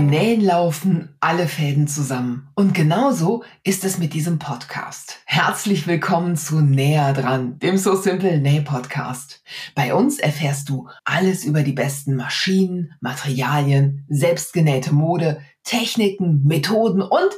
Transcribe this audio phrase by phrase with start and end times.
[0.00, 2.48] Beim Nähen laufen alle Fäden zusammen.
[2.54, 5.20] Und genauso ist es mit diesem Podcast.
[5.26, 9.42] Herzlich willkommen zu Näher dran, dem So Simple Näh Podcast.
[9.74, 17.34] Bei uns erfährst du alles über die besten Maschinen, Materialien, selbstgenähte Mode, Techniken, Methoden und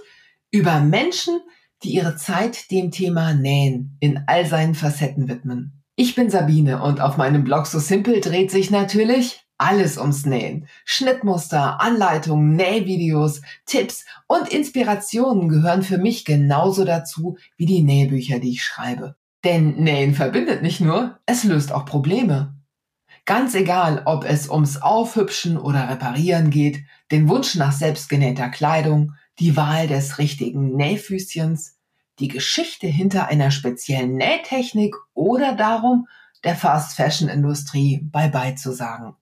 [0.52, 1.40] über Menschen,
[1.82, 5.82] die ihre Zeit dem Thema Nähen in all seinen Facetten widmen.
[5.96, 10.66] Ich bin Sabine und auf meinem Blog So Simple dreht sich natürlich alles ums Nähen.
[10.84, 18.50] Schnittmuster, Anleitungen, Nähvideos, Tipps und Inspirationen gehören für mich genauso dazu wie die Nähbücher, die
[18.50, 19.14] ich schreibe.
[19.44, 22.56] Denn Nähen verbindet nicht nur, es löst auch Probleme.
[23.24, 26.80] Ganz egal, ob es ums Aufhübschen oder Reparieren geht,
[27.12, 31.78] den Wunsch nach selbstgenähter Kleidung, die Wahl des richtigen Nähfüßchens,
[32.18, 36.08] die Geschichte hinter einer speziellen Nähtechnik oder darum,
[36.42, 39.16] der Fast Fashion Industrie Bye-bye zu sagen.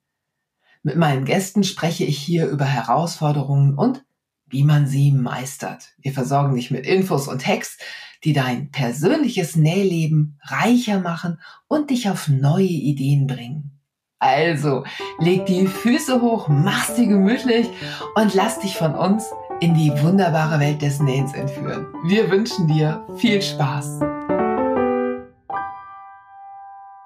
[0.83, 4.03] Mit meinen Gästen spreche ich hier über Herausforderungen und
[4.47, 5.93] wie man sie meistert.
[5.99, 7.77] Wir versorgen dich mit Infos und Hacks,
[8.23, 13.79] die dein persönliches Nähleben reicher machen und dich auf neue Ideen bringen.
[14.19, 14.83] Also,
[15.19, 17.67] leg die Füße hoch, mach sie gemütlich
[18.15, 19.25] und lass dich von uns
[19.61, 21.87] in die wunderbare Welt des Nähens entführen.
[22.05, 23.99] Wir wünschen dir viel Spaß.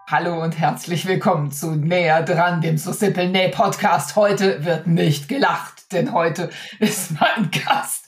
[0.08, 4.16] Hallo und herzlich willkommen zu Näher dran, dem So Simple Näh Podcast.
[4.16, 8.06] Heute wird nicht gelacht, denn heute ist mein Gast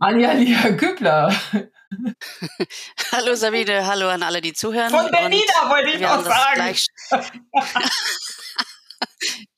[0.00, 1.34] Anja Lia Kübler.
[3.12, 4.88] hallo Sabine, hallo an alle, die zuhören.
[4.88, 6.74] Von Bernina wollte ich noch sagen.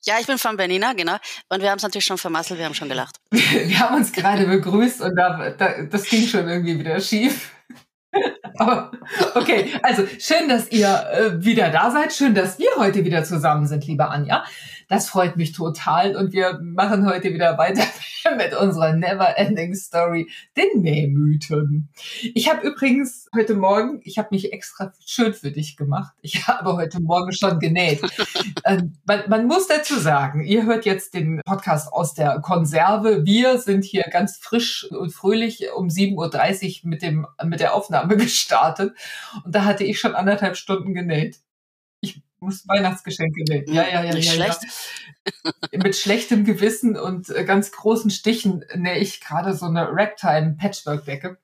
[0.04, 1.16] Ja, ich bin von Bernina, genau.
[1.48, 3.18] Und wir haben es natürlich schon vermasselt, wir haben schon gelacht.
[3.30, 7.52] wir haben uns gerade begrüßt und da, da, das ging schon irgendwie wieder schief.
[9.34, 12.12] okay, also schön, dass ihr äh, wieder da seid.
[12.12, 14.44] Schön, dass wir heute wieder zusammen sind, liebe Anja.
[14.88, 17.84] Das freut mich total und wir machen heute wieder weiter
[18.36, 21.88] mit unserer Never-Ending Story, den Nähmythen.
[22.34, 26.12] Ich habe übrigens heute Morgen, ich habe mich extra schön für dich gemacht.
[26.22, 28.00] Ich habe heute Morgen schon genäht.
[28.64, 33.24] ähm, man, man muss dazu sagen, ihr hört jetzt den Podcast aus der Konserve.
[33.24, 38.16] Wir sind hier ganz frisch und fröhlich um 7.30 Uhr mit, dem, mit der Aufnahme
[38.16, 38.94] gestartet
[39.44, 41.40] und da hatte ich schon anderthalb Stunden genäht
[42.42, 43.72] muss Weihnachtsgeschenke nähen.
[43.72, 44.60] Ja, ja, ja, Nicht ja, schlecht.
[44.64, 45.52] ja.
[45.82, 51.38] Mit schlechtem Gewissen und äh, ganz großen Stichen nähe ich gerade so eine Ragtime-Patchwork-Decke.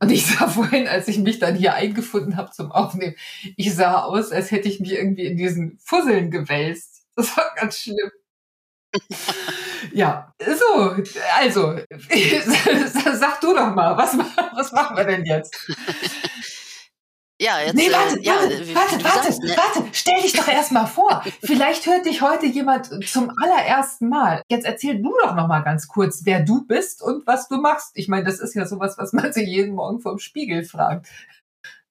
[0.00, 3.14] Und ich sah vorhin, als ich mich dann hier eingefunden habe zum Aufnehmen,
[3.56, 6.92] ich sah aus, als hätte ich mich irgendwie in diesen Fusseln gewälzt.
[7.16, 8.10] Das war ganz schlimm.
[9.92, 10.96] ja, so,
[11.38, 11.78] also,
[13.14, 15.70] sag du doch mal, was, was machen wir denn jetzt?
[17.40, 17.74] Ja, jetzt.
[17.74, 19.56] Nee, warte, äh, ja, warte, warte, sagst, ne?
[19.56, 21.24] warte, stell dich doch erst mal vor.
[21.42, 24.42] Vielleicht hört dich heute jemand zum allerersten Mal.
[24.48, 27.90] Jetzt erzähl du doch noch mal ganz kurz, wer du bist und was du machst.
[27.94, 31.08] Ich meine, das ist ja sowas, was man sich jeden Morgen vom Spiegel fragt.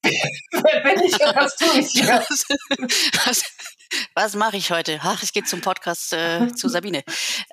[0.04, 2.24] Bin ich und was tue ich hier?
[3.26, 3.44] was,
[4.16, 5.00] was mache ich heute?
[5.02, 7.04] Ach, ich gehe zum Podcast äh, zu Sabine.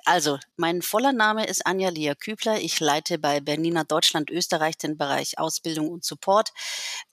[0.05, 2.59] Also, mein voller Name ist Anja Lia Kübler.
[2.59, 6.49] Ich leite bei Bernina Deutschland Österreich den Bereich Ausbildung und Support.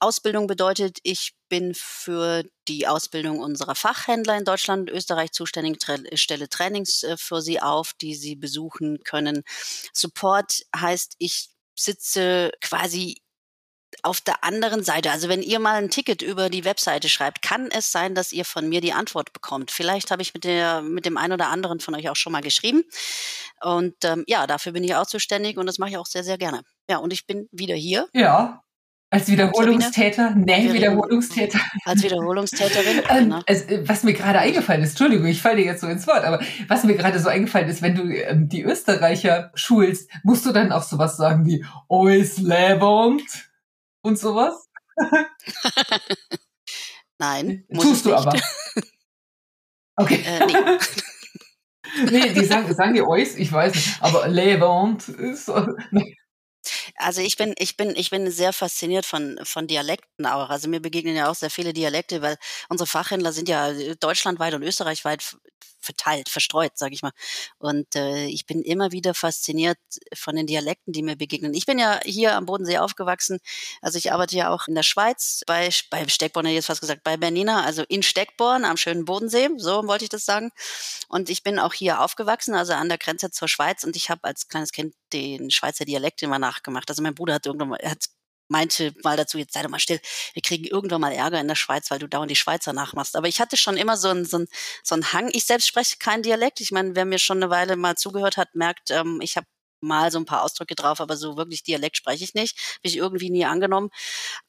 [0.00, 5.96] Ausbildung bedeutet, ich bin für die Ausbildung unserer Fachhändler in Deutschland und Österreich zuständig, tra
[6.14, 9.44] stelle Trainings äh, für sie auf, die sie besuchen können.
[9.92, 13.22] Support heißt, ich sitze quasi
[14.02, 17.68] auf der anderen Seite, also wenn ihr mal ein Ticket über die Webseite schreibt, kann
[17.70, 19.70] es sein, dass ihr von mir die Antwort bekommt.
[19.70, 22.42] Vielleicht habe ich mit, der, mit dem einen oder anderen von euch auch schon mal
[22.42, 22.84] geschrieben.
[23.60, 26.38] Und ähm, ja, dafür bin ich auch zuständig und das mache ich auch sehr, sehr
[26.38, 26.62] gerne.
[26.88, 28.08] Ja, und ich bin wieder hier.
[28.12, 28.62] Ja,
[29.10, 31.58] als Wiederholungstäter, nee, Wiederholungstäter.
[31.86, 33.02] Als Wiederholungstäterin.
[33.08, 33.40] Ähm, genau.
[33.46, 36.40] es, was mir gerade eingefallen ist, Entschuldigung, ich falle dir jetzt so ins Wort, aber
[36.66, 40.72] was mir gerade so eingefallen ist, wenn du ähm, die Österreicher schulst, musst du dann
[40.72, 43.22] auch sowas sagen wie Ois lebend
[44.02, 44.68] und sowas?
[47.18, 48.26] Nein, muss Tust du ich nicht.
[48.26, 48.40] aber.
[49.96, 50.22] Okay.
[50.24, 50.52] Äh, nee.
[52.10, 55.66] nee, die sagen, sagen die Ois, ich weiß nicht, aber lebend ist so.
[56.96, 60.50] Also ich bin, ich bin, ich bin sehr fasziniert von, von Dialekten auch.
[60.50, 62.36] Also mir begegnen ja auch sehr viele Dialekte, weil
[62.68, 65.36] unsere Fachhändler sind ja deutschlandweit und österreichweit
[65.80, 67.12] verteilt, verstreut, sage ich mal.
[67.58, 69.78] Und äh, ich bin immer wieder fasziniert
[70.14, 71.54] von den Dialekten, die mir begegnen.
[71.54, 73.38] Ich bin ja hier am Bodensee aufgewachsen.
[73.80, 76.80] Also ich arbeite ja auch in der Schweiz bei, bei Steckborn, hätte ich jetzt fast
[76.80, 80.50] gesagt, bei Bernina, also in Steckborn am schönen Bodensee, so wollte ich das sagen.
[81.08, 83.84] Und ich bin auch hier aufgewachsen, also an der Grenze zur Schweiz.
[83.84, 86.90] Und ich habe als kleines Kind den Schweizer Dialekt immer nachgemacht.
[86.90, 88.06] Also mein Bruder hat irgendwann mal, hat
[88.48, 90.00] meinte mal dazu, jetzt sei doch mal still,
[90.34, 93.16] wir kriegen irgendwann mal Ärger in der Schweiz, weil du dauernd die Schweizer nachmachst.
[93.16, 94.44] Aber ich hatte schon immer so einen so
[94.82, 95.30] so ein Hang.
[95.32, 96.60] Ich selbst spreche keinen Dialekt.
[96.60, 99.46] Ich meine, wer mir schon eine Weile mal zugehört hat, merkt, ähm, ich habe
[99.80, 102.58] mal so ein paar Ausdrücke drauf, aber so wirklich Dialekt spreche ich nicht.
[102.58, 103.90] Habe ich irgendwie nie angenommen.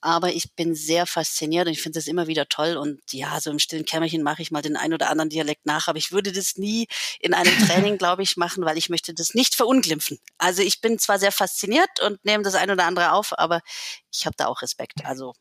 [0.02, 2.78] Aber ich bin sehr fasziniert und ich finde das immer wieder toll.
[2.78, 5.88] Und ja, so im stillen Kämmerchen mache ich mal den ein oder anderen Dialekt nach.
[5.88, 6.88] Aber ich würde das nie
[7.20, 10.20] in einem Training, glaube ich, machen, weil ich möchte das nicht verunglimpfen.
[10.38, 13.62] Also ich bin zwar sehr fasziniert und nehme das ein oder andere auf, aber
[14.12, 15.06] ich habe da auch Respekt.
[15.06, 15.34] Also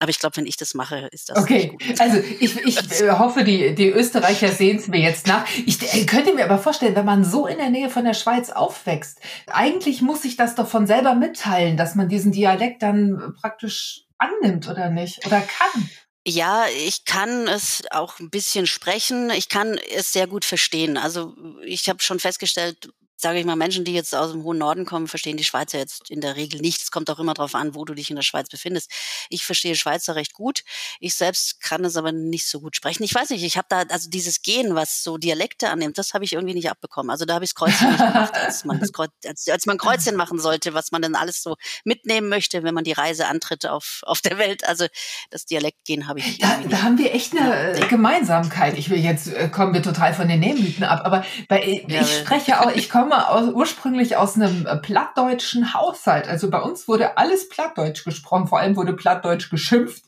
[0.00, 1.38] aber ich glaube, wenn ich das mache, ist das.
[1.38, 5.46] Okay, also ich, ich äh, hoffe, die, die Österreicher sehen es mir jetzt nach.
[5.66, 8.50] Ich äh, könnte mir aber vorstellen, wenn man so in der Nähe von der Schweiz
[8.50, 14.06] aufwächst, eigentlich muss sich das doch von selber mitteilen, dass man diesen Dialekt dann praktisch
[14.16, 15.90] annimmt oder nicht oder kann.
[16.26, 19.30] Ja, ich kann es auch ein bisschen sprechen.
[19.30, 20.96] Ich kann es sehr gut verstehen.
[20.96, 22.90] Also ich habe schon festgestellt,
[23.20, 26.10] sage ich mal, Menschen, die jetzt aus dem hohen Norden kommen, verstehen die Schweizer jetzt
[26.10, 26.80] in der Regel nicht.
[26.80, 28.90] Es kommt auch immer darauf an, wo du dich in der Schweiz befindest.
[29.28, 30.62] Ich verstehe Schweizer recht gut.
[31.00, 33.02] Ich selbst kann es aber nicht so gut sprechen.
[33.02, 36.24] Ich weiß nicht, ich habe da, also dieses Gehen, was so Dialekte annimmt, das habe
[36.24, 37.10] ich irgendwie nicht abbekommen.
[37.10, 39.76] Also da habe ich das Kreuzchen nicht gemacht, als man, das Kreuz, als, als man
[39.76, 43.66] Kreuzchen machen sollte, was man dann alles so mitnehmen möchte, wenn man die Reise antritt
[43.66, 44.66] auf, auf der Welt.
[44.66, 44.86] Also
[45.30, 46.38] das Dialektgehen habe ich.
[46.38, 47.86] Da, da haben wir echt eine ja.
[47.86, 48.78] Gemeinsamkeit.
[48.78, 52.04] Ich will jetzt, äh, kommen wir total von den Nähmythen ab, aber bei, ich ja,
[52.04, 56.28] spreche auch, ich komme komme aus, ursprünglich aus einem äh, plattdeutschen Haushalt.
[56.28, 60.04] Also bei uns wurde alles Plattdeutsch gesprochen, vor allem wurde Plattdeutsch geschimpft.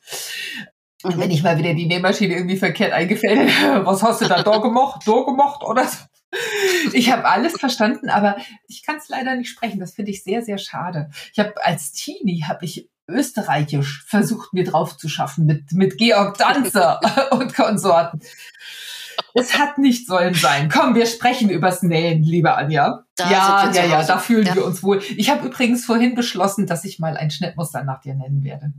[1.02, 3.50] Und wenn ich mal wieder die Nähmaschine irgendwie verkehrt eingefällt,
[3.84, 5.98] was hast du da da gemacht, da gemacht oder so.
[6.92, 9.80] Ich habe alles verstanden, aber ich kann es leider nicht sprechen.
[9.80, 11.10] Das finde ich sehr, sehr schade.
[11.32, 16.38] Ich habe als Teenie habe ich Österreichisch versucht mir drauf zu schaffen mit mit Georg
[16.38, 17.00] Danzer
[17.32, 18.22] und Konsorten.
[19.34, 20.68] Es hat nicht sollen sein.
[20.68, 23.04] Komm, wir sprechen übers Nähen, liebe Anja.
[23.16, 24.54] Da ja, ja, ja, da fühlen ja.
[24.54, 25.02] wir uns wohl.
[25.16, 28.72] Ich habe übrigens vorhin beschlossen, dass ich mal ein Schnittmuster nach dir nennen werde.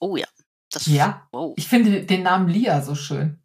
[0.00, 0.26] Oh ja.
[0.70, 1.26] Das, ja.
[1.32, 1.54] Oh.
[1.56, 3.42] Ich finde den Namen Lia so schön.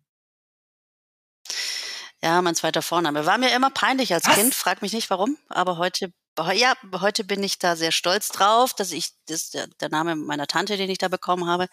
[2.21, 3.25] Ja, mein zweiter Vorname.
[3.25, 4.35] War mir immer peinlich als Was?
[4.35, 6.13] Kind, frag mich nicht warum, aber heute
[6.53, 10.47] ja, heute bin ich da sehr stolz drauf, dass ich, das der, der Name meiner
[10.47, 11.67] Tante, den ich da bekommen habe,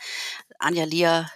[0.59, 1.31] Anja Lia,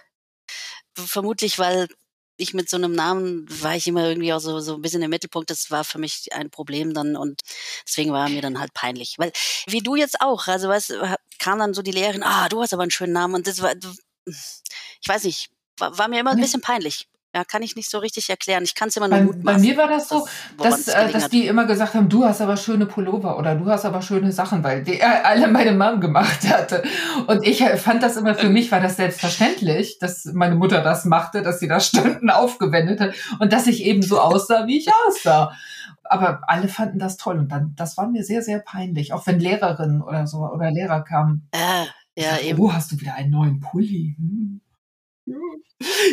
[0.95, 1.87] vermutlich, weil
[2.37, 5.09] ich mit so einem Namen war ich immer irgendwie auch so, so ein bisschen im
[5.09, 5.49] Mittelpunkt.
[5.49, 7.41] Das war für mich ein Problem dann und
[7.87, 9.15] deswegen war mir dann halt peinlich.
[9.17, 9.31] Weil,
[9.67, 10.93] wie du jetzt auch, also weißt,
[11.39, 13.73] kam dann so die Lehrerin, ah, du hast aber einen schönen Namen und das war,
[14.25, 17.07] ich weiß nicht, war, war mir immer ein bisschen peinlich.
[17.35, 18.63] Ja, kann ich nicht so richtig erklären.
[18.63, 20.25] Ich kann es immer nur bei, bei mir war das so,
[20.57, 23.83] dass, äh, dass die immer gesagt haben, du hast aber schöne Pullover oder du hast
[23.83, 26.83] aber schöne Sachen, weil die äh, alle meine Mom gemacht hatte.
[27.27, 31.03] Und ich äh, fand das immer, für mich war das selbstverständlich, dass meine Mutter das
[31.03, 34.87] machte, dass sie da Stunden aufgewendet hat und dass ich eben so aussah, wie ich
[35.05, 35.51] aussah.
[36.05, 39.41] Aber alle fanden das toll und dann, das war mir sehr, sehr peinlich, auch wenn
[39.41, 41.49] Lehrerinnen oder so oder Lehrer kamen.
[41.51, 41.85] Äh,
[42.17, 42.61] ja, eben.
[42.61, 44.15] Oh, hast du wieder einen neuen Pulli?
[44.17, 44.61] Hm.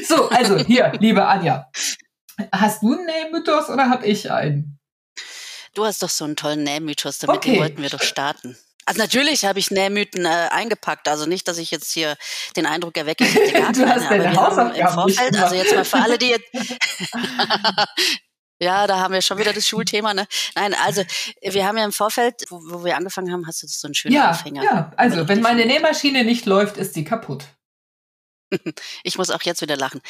[0.06, 1.70] So, also hier, liebe Anja.
[2.50, 4.78] Hast du einen Nähmythos oder habe ich einen?
[5.74, 7.58] Du hast doch so einen tollen Nähmythos, damit okay.
[7.58, 8.56] wollten wir doch starten.
[8.84, 12.16] Also natürlich habe ich Nähmythen äh, eingepackt, also nicht, dass ich jetzt hier
[12.56, 15.54] den Eindruck erwecke, ich hätte gar du keine, hast aber wir haben im Vorfeld, also
[15.54, 16.50] jetzt mal für alle, die jetzt
[18.58, 20.26] Ja, da haben wir schon wieder das Schulthema, ne?
[20.54, 21.02] Nein, also
[21.42, 24.14] wir haben ja im Vorfeld, wo, wo wir angefangen haben, hast du so einen schönen
[24.14, 24.62] ja, Anfänger.
[24.62, 27.44] Ja, also wenn meine Nähmaschine nicht läuft, ist sie kaputt.
[29.04, 30.00] Ich muss auch jetzt wieder lachen.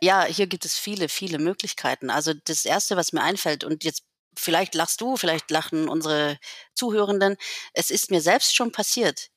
[0.00, 2.10] Ja, hier gibt es viele, viele Möglichkeiten.
[2.10, 4.04] Also das Erste, was mir einfällt, und jetzt
[4.36, 6.38] vielleicht lachst du, vielleicht lachen unsere
[6.74, 7.36] Zuhörenden,
[7.72, 9.30] es ist mir selbst schon passiert.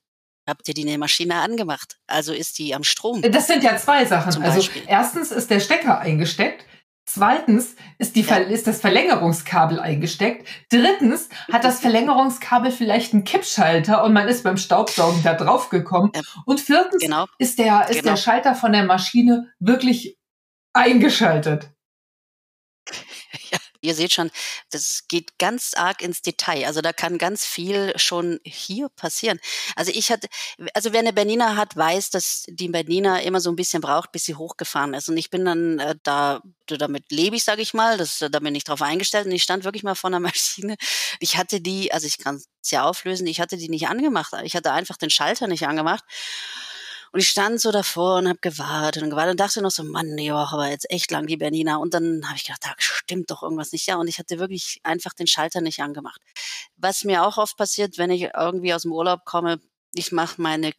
[0.48, 1.98] Habt ihr die Nähmaschine angemacht?
[2.08, 3.22] Also ist die am Strom?
[3.22, 4.42] Das sind ja zwei Sachen.
[4.44, 6.66] Also erstens ist der Stecker eingesteckt.
[7.06, 10.48] Zweitens ist, die, ist das Verlängerungskabel eingesteckt.
[10.70, 16.12] Drittens hat das Verlängerungskabel vielleicht einen Kippschalter und man ist beim Staubsaugen da drauf gekommen.
[16.46, 17.26] Und viertens genau.
[17.38, 18.12] ist, der, ist genau.
[18.12, 20.18] der Schalter von der Maschine wirklich
[20.74, 21.72] eingeschaltet.
[23.82, 24.32] Ihr seht schon,
[24.70, 26.66] das geht ganz arg ins Detail.
[26.66, 29.40] Also da kann ganz viel schon hier passieren.
[29.76, 30.28] Also ich hatte,
[30.74, 34.26] also wer eine Bernina hat, weiß, dass die Bernina immer so ein bisschen braucht, bis
[34.26, 35.10] sie hochgefahren ist.
[35.10, 37.98] Und ich bin dann äh, da, damit lebe ich, sage ich mal.
[37.98, 39.26] Das, da bin ich drauf eingestellt.
[39.26, 40.78] Und ich stand wirklich mal vor einer Maschine.
[41.20, 44.34] Ich hatte die, also ich kann es ja auflösen, ich hatte die nicht angemacht.
[44.44, 46.04] Ich hatte einfach den Schalter nicht angemacht.
[47.12, 50.16] Und ich stand so davor und habe gewartet und gewartet und dachte noch so, Mann,
[50.16, 51.76] nee, auch aber jetzt echt lang die Bernina.
[51.78, 53.86] Und dann habe ich gedacht, da stimmt doch irgendwas nicht.
[53.88, 56.22] Ja, und ich hatte wirklich einfach den Schalter nicht angemacht.
[56.78, 59.60] Was mir auch oft passiert, wenn ich irgendwie aus dem Urlaub komme,
[59.94, 60.72] ich mache meine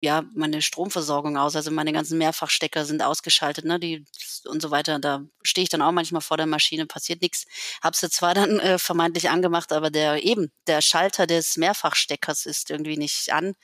[0.00, 1.56] ja meine Stromversorgung aus.
[1.56, 4.04] Also meine ganzen Mehrfachstecker sind ausgeschaltet, ne, die
[4.44, 4.98] und so weiter.
[4.98, 7.46] Da stehe ich dann auch manchmal vor der Maschine, passiert nichts.
[7.82, 12.70] Habe sie zwar dann äh, vermeintlich angemacht, aber der eben der Schalter des Mehrfachsteckers ist
[12.70, 13.54] irgendwie nicht an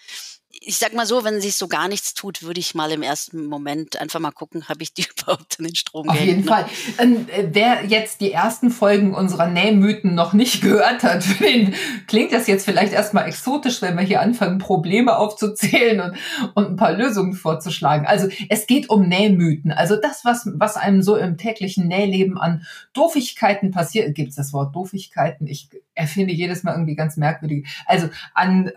[0.61, 3.47] ich sag mal so, wenn sich so gar nichts tut, würde ich mal im ersten
[3.47, 6.47] Moment einfach mal gucken, habe ich die überhaupt in den Strom Auf jeden ne?
[6.47, 6.67] Fall.
[6.99, 11.75] Ähm, äh, wer jetzt die ersten Folgen unserer Nähmythen noch nicht gehört hat, für den
[12.07, 16.17] klingt das jetzt vielleicht erstmal exotisch, wenn wir hier anfangen, Probleme aufzuzählen und,
[16.55, 18.07] und ein paar Lösungen vorzuschlagen.
[18.07, 19.73] Also es geht um Nähmythen.
[19.73, 24.53] Also das, was, was einem so im täglichen Nähleben an Doofigkeiten passiert, gibt es das
[24.53, 25.47] Wort Doofigkeiten?
[25.47, 27.67] Ich erfinde jedes Mal irgendwie ganz merkwürdig.
[27.87, 28.71] Also an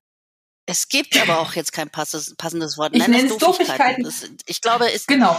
[0.66, 2.96] es gibt aber auch jetzt kein passendes, passendes Wort.
[2.96, 4.04] Ich Nenn nenne es Doofigkeiten.
[4.04, 4.38] Doofigkeiten.
[4.46, 5.38] ich glaube, es genau.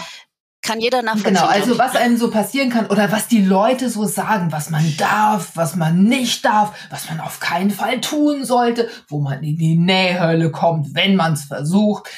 [0.63, 1.35] kann jeder nachvollziehen.
[1.35, 4.97] Genau, also was einem so passieren kann oder was die Leute so sagen, was man
[4.97, 9.57] darf, was man nicht darf, was man auf keinen Fall tun sollte, wo man in
[9.57, 12.09] die Nähhölle kommt, wenn man es versucht.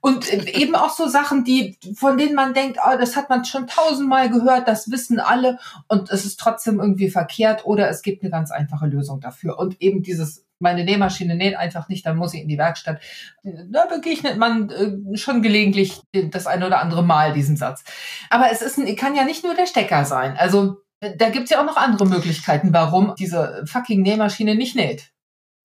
[0.00, 3.66] Und eben auch so Sachen, die, von denen man denkt, oh, das hat man schon
[3.66, 8.30] tausendmal gehört, das wissen alle und es ist trotzdem irgendwie verkehrt oder es gibt eine
[8.30, 9.58] ganz einfache Lösung dafür.
[9.58, 13.00] Und eben dieses meine Nähmaschine näht einfach nicht, dann muss ich in die Werkstatt.
[13.44, 17.84] Da begegnet man äh, schon gelegentlich das eine oder andere Mal diesen Satz.
[18.30, 20.36] Aber es ist ein, kann ja nicht nur der Stecker sein.
[20.36, 25.10] Also da gibt's ja auch noch andere Möglichkeiten, warum diese fucking Nähmaschine nicht näht.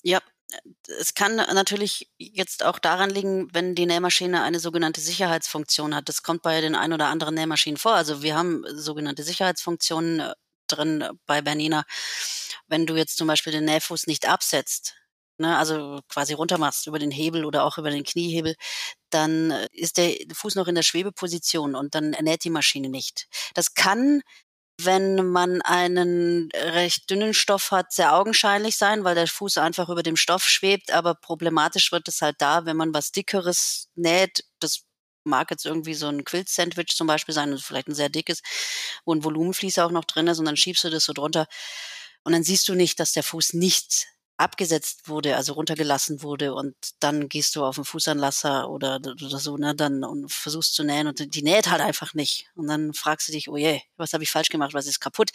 [0.04, 0.20] Ja,
[1.00, 6.10] es kann natürlich jetzt auch daran liegen, wenn die Nähmaschine eine sogenannte Sicherheitsfunktion hat.
[6.10, 7.94] Das kommt bei den ein oder anderen Nähmaschinen vor.
[7.94, 10.34] Also wir haben sogenannte Sicherheitsfunktionen äh,
[10.68, 11.84] drin bei Bernina
[12.70, 14.96] wenn du jetzt zum Beispiel den Nähfuß nicht absetzt,
[15.38, 18.56] ne, also quasi runtermachst über den Hebel oder auch über den Kniehebel,
[19.10, 23.28] dann äh, ist der Fuß noch in der Schwebeposition und dann näht die Maschine nicht.
[23.56, 24.22] Das kann
[24.82, 30.04] wenn man einen recht dünnen Stoff hat, sehr augenscheinlich sein, weil der Fuß einfach über
[30.04, 30.92] dem Stoff schwebt.
[30.92, 34.46] Aber problematisch wird es halt da, wenn man was Dickeres näht.
[34.60, 34.84] Das
[35.26, 38.42] mag jetzt irgendwie so ein Quilt-Sandwich zum Beispiel sein, vielleicht ein sehr dickes,
[39.06, 41.48] wo ein Volumenfließer auch noch drin ist und dann schiebst du das so drunter.
[42.24, 44.08] Und dann siehst du nicht, dass der Fuß nicht
[44.40, 49.58] abgesetzt wurde, also runtergelassen wurde und dann gehst du auf den Fußanlasser oder, oder so,
[49.58, 52.50] ne, dann und versuchst zu nähen und die näht halt einfach nicht.
[52.56, 55.32] Und dann fragst du dich, oh je, was habe ich falsch gemacht, was ist kaputt?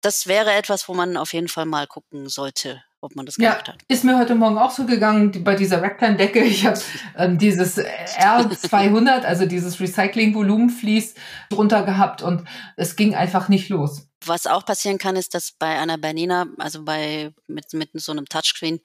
[0.00, 3.68] Das wäre etwas, wo man auf jeden Fall mal gucken sollte, ob man das gemacht
[3.68, 3.78] ja, hat.
[3.88, 6.40] Ist mir heute Morgen auch so gegangen die, bei dieser Ragtime-Decke.
[6.40, 6.78] Ich habe
[7.16, 11.14] ähm, dieses R200, also dieses Recycling-Volumenflies
[11.48, 12.46] drunter gehabt und
[12.76, 14.08] es ging einfach nicht los.
[14.24, 18.26] Was auch passieren kann, ist, dass bei einer Bernina, also bei mit, mit so einem
[18.26, 18.80] Touchscreen,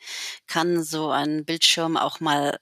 [0.48, 2.58] kann so ein Bildschirm auch mal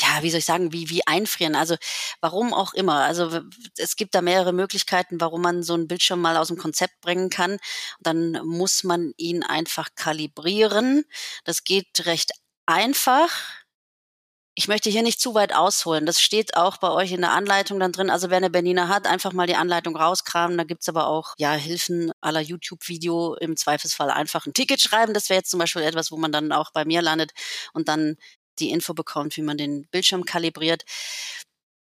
[0.00, 1.54] ja, wie soll ich sagen, wie, wie einfrieren.
[1.54, 1.76] Also
[2.20, 3.02] warum auch immer.
[3.04, 3.42] Also
[3.76, 7.30] es gibt da mehrere Möglichkeiten, warum man so einen Bildschirm mal aus dem Konzept bringen
[7.30, 7.58] kann.
[8.00, 11.04] Dann muss man ihn einfach kalibrieren.
[11.44, 12.32] Das geht recht
[12.66, 13.30] einfach.
[14.56, 16.06] Ich möchte hier nicht zu weit ausholen.
[16.06, 18.10] Das steht auch bei euch in der Anleitung dann drin.
[18.10, 20.58] Also wer eine Bernina hat, einfach mal die Anleitung rauskramen.
[20.58, 23.36] Da gibt's aber auch ja Hilfen aller YouTube-Video.
[23.36, 25.14] Im Zweifelsfall einfach ein Ticket schreiben.
[25.14, 27.32] Das wäre jetzt zum Beispiel etwas, wo man dann auch bei mir landet
[27.72, 28.16] und dann
[28.60, 30.84] die Info bekommt, wie man den Bildschirm kalibriert.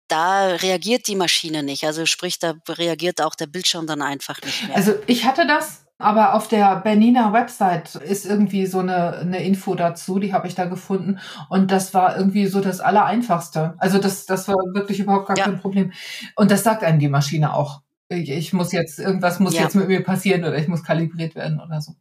[0.07, 1.83] Da reagiert die Maschine nicht.
[1.83, 4.75] Also sprich, da reagiert auch der Bildschirm dann einfach nicht mehr.
[4.75, 9.75] Also ich hatte das aber auf der Bernina Website ist irgendwie so eine, eine Info
[9.75, 11.19] dazu, die habe ich da gefunden.
[11.49, 13.73] Und das war irgendwie so das Allereinfachste.
[13.77, 15.43] Also das, das war wirklich überhaupt gar ja.
[15.43, 15.91] kein Problem.
[16.37, 17.81] Und das sagt einem die Maschine auch.
[18.07, 19.63] Ich, ich muss jetzt, irgendwas muss ja.
[19.63, 21.95] jetzt mit mir passieren oder ich muss kalibriert werden oder so.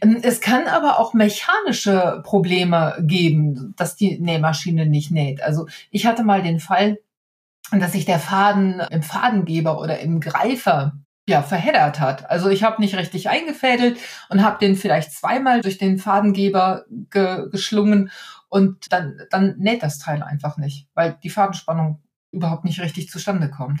[0.00, 5.42] Ähm, es kann aber auch mechanische Probleme geben, dass die Nähmaschine nicht näht.
[5.42, 6.98] Also ich hatte mal den Fall,
[7.70, 10.98] dass sich der Faden im Fadengeber oder im Greifer
[11.28, 12.28] ja, verheddert hat.
[12.28, 13.98] Also ich habe nicht richtig eingefädelt
[14.28, 18.10] und habe den vielleicht zweimal durch den Fadengeber ge geschlungen
[18.48, 22.02] und dann, dann näht das Teil einfach nicht, weil die Fadenspannung
[22.32, 23.80] überhaupt nicht richtig zustande kommt.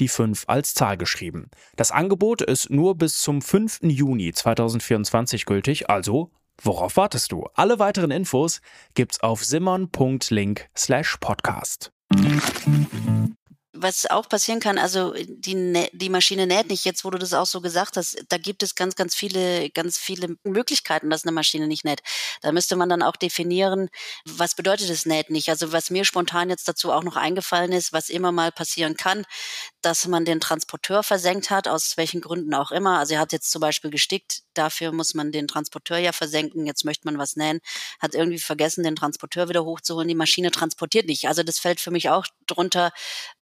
[0.00, 1.50] die 5 als Zahl geschrieben.
[1.76, 3.80] Das Angebot ist nur bis zum 5.
[3.82, 6.30] Juni 2024 gültig, also
[6.62, 7.46] worauf wartest du?
[7.54, 8.60] Alle weiteren Infos
[8.94, 11.92] gibt's auf simmon.link/podcast
[13.80, 16.84] was auch passieren kann, also die, die Maschine näht nicht.
[16.84, 19.98] Jetzt, wo du das auch so gesagt hast, da gibt es ganz, ganz viele, ganz
[19.98, 22.00] viele Möglichkeiten, dass eine Maschine nicht näht.
[22.42, 23.88] Da müsste man dann auch definieren,
[24.24, 25.48] was bedeutet es näht nicht.
[25.48, 29.24] Also was mir spontan jetzt dazu auch noch eingefallen ist, was immer mal passieren kann,
[29.82, 32.98] dass man den Transporteur versenkt hat, aus welchen Gründen auch immer.
[32.98, 36.66] Also er hat jetzt zum Beispiel gestickt, dafür muss man den Transporteur ja versenken.
[36.66, 37.60] Jetzt möchte man was nähen,
[38.00, 40.08] hat irgendwie vergessen, den Transporteur wieder hochzuholen.
[40.08, 41.28] Die Maschine transportiert nicht.
[41.28, 42.90] Also das fällt für mich auch drunter.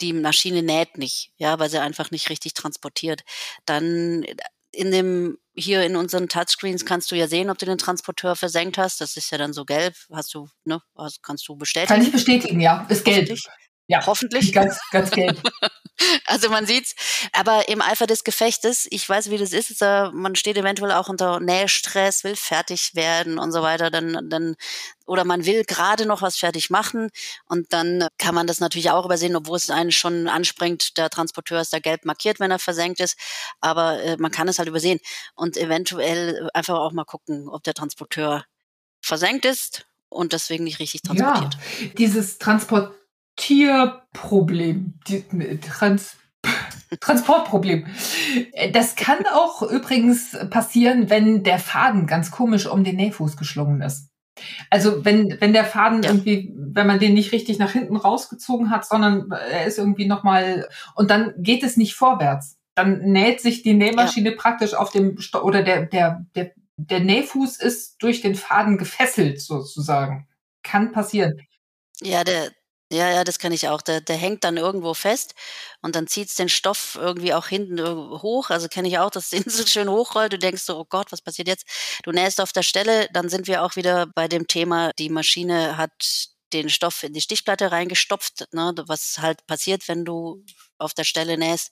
[0.01, 3.23] Die Maschine näht nicht, ja, weil sie einfach nicht richtig transportiert.
[3.67, 4.25] Dann
[4.73, 8.79] in dem hier in unseren Touchscreens kannst du ja sehen, ob du den Transporteur versenkt
[8.79, 9.01] hast.
[9.01, 9.95] Das ist ja dann so gelb.
[10.11, 10.81] Hast du, ne,
[11.23, 11.89] kannst du bestätigen?
[11.89, 12.87] Kann ich bestätigen, ja.
[12.89, 13.39] Ist gelb.
[13.87, 14.53] Ja, hoffentlich.
[14.53, 15.41] Ganz, ganz gelb.
[16.27, 16.95] also man sieht's.
[17.33, 21.41] Aber im Eifer des Gefechtes, ich weiß, wie das ist, man steht eventuell auch unter
[21.41, 24.57] Nähstress, will fertig werden und so weiter, dann, dann,
[25.07, 27.11] oder man will gerade noch was fertig machen
[27.47, 31.61] und dann kann man das natürlich auch übersehen, obwohl es einen schon anspringt, der Transporteur
[31.61, 33.17] ist da gelb markiert, wenn er versenkt ist,
[33.61, 35.01] aber äh, man kann es halt übersehen
[35.35, 38.45] und eventuell einfach auch mal gucken, ob der Transporteur
[39.01, 41.55] versenkt ist und deswegen nicht richtig transportiert.
[41.55, 42.95] Ja, dieses Transport
[43.37, 44.95] Tierproblem,
[45.61, 46.17] Trans,
[47.01, 47.87] Transportproblem.
[48.73, 54.09] Das kann auch übrigens passieren, wenn der Faden ganz komisch um den Nähfuß geschlungen ist.
[54.71, 56.11] Also wenn, wenn der Faden ja.
[56.11, 60.69] irgendwie, wenn man den nicht richtig nach hinten rausgezogen hat, sondern er ist irgendwie nochmal,
[60.95, 62.59] und dann geht es nicht vorwärts.
[62.75, 64.37] Dann näht sich die Nähmaschine ja.
[64.37, 69.41] praktisch auf dem, Sto oder der, der, der, der Nähfuß ist durch den Faden gefesselt
[69.41, 70.27] sozusagen.
[70.63, 71.43] Kann passieren.
[72.01, 72.51] Ja, der,
[72.93, 73.83] ja, ja, das kann ich auch.
[73.83, 75.35] Der, der hängt dann irgendwo fest
[75.81, 78.51] und dann zieht's den Stoff irgendwie auch hinten hoch.
[78.51, 80.33] Also kenne ich auch, dass den so schön hochrollt.
[80.33, 81.67] Du denkst so, oh Gott, was passiert jetzt?
[82.05, 85.77] Du nähst auf der Stelle, dann sind wir auch wieder bei dem Thema, die Maschine
[85.77, 90.45] hat den Stoff in die Stichplatte reingestopft, ne, was halt passiert, wenn du
[90.79, 91.71] auf der Stelle nähst.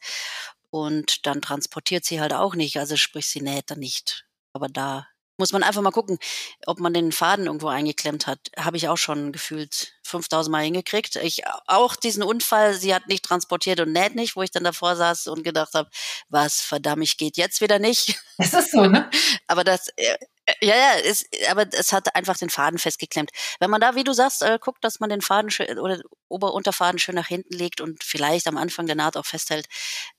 [0.71, 4.25] Und dann transportiert sie halt auch nicht, also sprich, sie näht dann nicht.
[4.53, 5.07] Aber da
[5.41, 6.19] muss man einfach mal gucken,
[6.67, 8.39] ob man den Faden irgendwo eingeklemmt hat.
[8.57, 11.17] Habe ich auch schon gefühlt 5000 Mal hingekriegt.
[11.17, 14.95] Ich auch diesen Unfall, sie hat nicht transportiert und näht nicht, wo ich dann davor
[14.97, 15.91] saß und gedacht habe,
[16.29, 18.21] was verdammt, ich geht jetzt wieder nicht.
[18.39, 19.11] Das ist so, ne?
[19.49, 20.17] Aber das, äh,
[20.61, 23.31] ja, ja, ist, aber es hat einfach den Faden festgeklemmt.
[23.59, 26.99] Wenn man da, wie du sagst, äh, guckt, dass man den Faden schön, oder Ober-Unterfaden
[26.99, 29.67] schön nach hinten legt und vielleicht am Anfang der Naht auch festhält,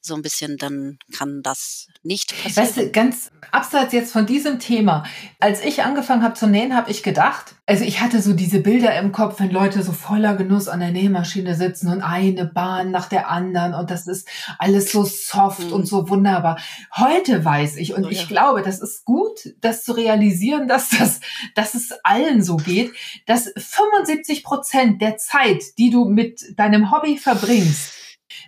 [0.01, 2.67] so ein bisschen, dann kann das nicht passieren.
[2.67, 5.03] Weißt du, ganz abseits jetzt von diesem Thema,
[5.39, 8.97] als ich angefangen habe zu nähen, habe ich gedacht, also ich hatte so diese Bilder
[8.99, 13.07] im Kopf, wenn Leute so voller Genuss an der Nähmaschine sitzen und eine Bahn nach
[13.07, 14.27] der anderen und das ist
[14.59, 15.73] alles so soft mhm.
[15.73, 16.59] und so wunderbar.
[16.95, 18.27] Heute weiß ich und oh, ich ja.
[18.27, 20.20] glaube, das ist gut, das zu realisieren,
[20.67, 21.19] dass das,
[21.55, 22.93] dass es allen so geht,
[23.25, 27.93] dass 75 Prozent der Zeit, die du mit deinem Hobby verbringst,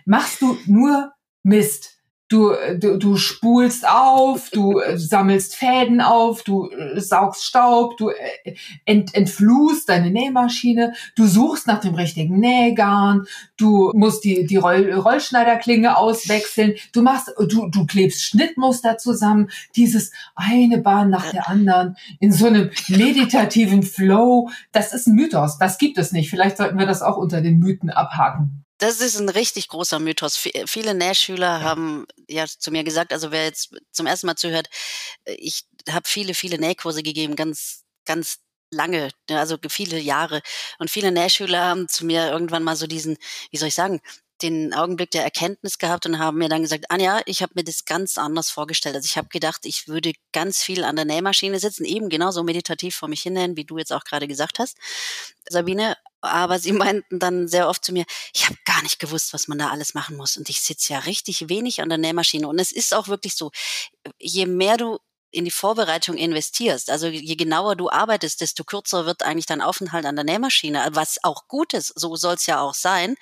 [0.04, 1.93] machst du nur Mist.
[2.30, 8.08] Du, du, du spulst auf, du äh, sammelst Fäden auf, du äh, saugst Staub, du
[8.08, 8.54] äh,
[8.86, 13.26] ent, entfluhst deine Nähmaschine, du suchst nach dem richtigen Nähgarn,
[13.58, 20.10] du musst die, die Roll, Rollschneiderklinge auswechseln, du machst, du, du klebst Schnittmuster zusammen, dieses
[20.34, 24.48] eine Bahn nach der anderen in so einem meditativen Flow.
[24.72, 26.30] Das ist ein Mythos, das gibt es nicht.
[26.30, 28.63] Vielleicht sollten wir das auch unter den Mythen abhaken.
[28.78, 30.36] Das ist ein richtig großer Mythos.
[30.66, 34.68] Viele Nähschüler haben ja zu mir gesagt, also wer jetzt zum ersten Mal zuhört,
[35.24, 38.38] äh, ich habe viele, viele Nähkurse gegeben, ganz, ganz
[38.70, 40.42] lange, ne, also viele Jahre.
[40.78, 43.16] Und viele Nähschüler haben zu mir irgendwann mal so diesen,
[43.50, 44.00] wie soll ich sagen,
[44.42, 47.84] den Augenblick der Erkenntnis gehabt und haben mir dann gesagt, Anja, ich habe mir das
[47.84, 48.96] ganz anders vorgestellt.
[48.96, 52.96] Also ich habe gedacht, ich würde ganz viel an der Nähmaschine sitzen, eben genauso meditativ
[52.96, 54.76] vor mich hinnähen, wie du jetzt auch gerade gesagt hast,
[55.48, 59.48] Sabine aber sie meinten dann sehr oft zu mir, ich habe gar nicht gewusst, was
[59.48, 60.36] man da alles machen muss.
[60.36, 62.48] Und ich sitze ja richtig wenig an der Nähmaschine.
[62.48, 63.50] Und es ist auch wirklich so,
[64.18, 64.98] je mehr du
[65.34, 70.06] in die Vorbereitung investierst, also je genauer du arbeitest, desto kürzer wird eigentlich dein Aufenthalt
[70.06, 73.16] an der Nähmaschine, was auch gut ist, so soll es ja auch sein.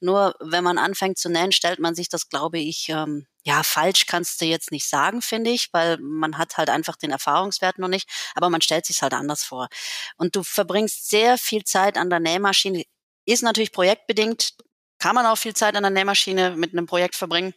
[0.00, 4.06] Nur wenn man anfängt zu nähen, stellt man sich das, glaube ich, ähm, ja, falsch
[4.06, 7.88] kannst du jetzt nicht sagen, finde ich, weil man hat halt einfach den Erfahrungswert noch
[7.88, 9.68] nicht, aber man stellt sich halt anders vor.
[10.16, 12.84] Und du verbringst sehr viel Zeit an der Nähmaschine,
[13.24, 14.54] ist natürlich projektbedingt,
[14.98, 17.54] kann man auch viel Zeit an der Nähmaschine mit einem Projekt verbringen.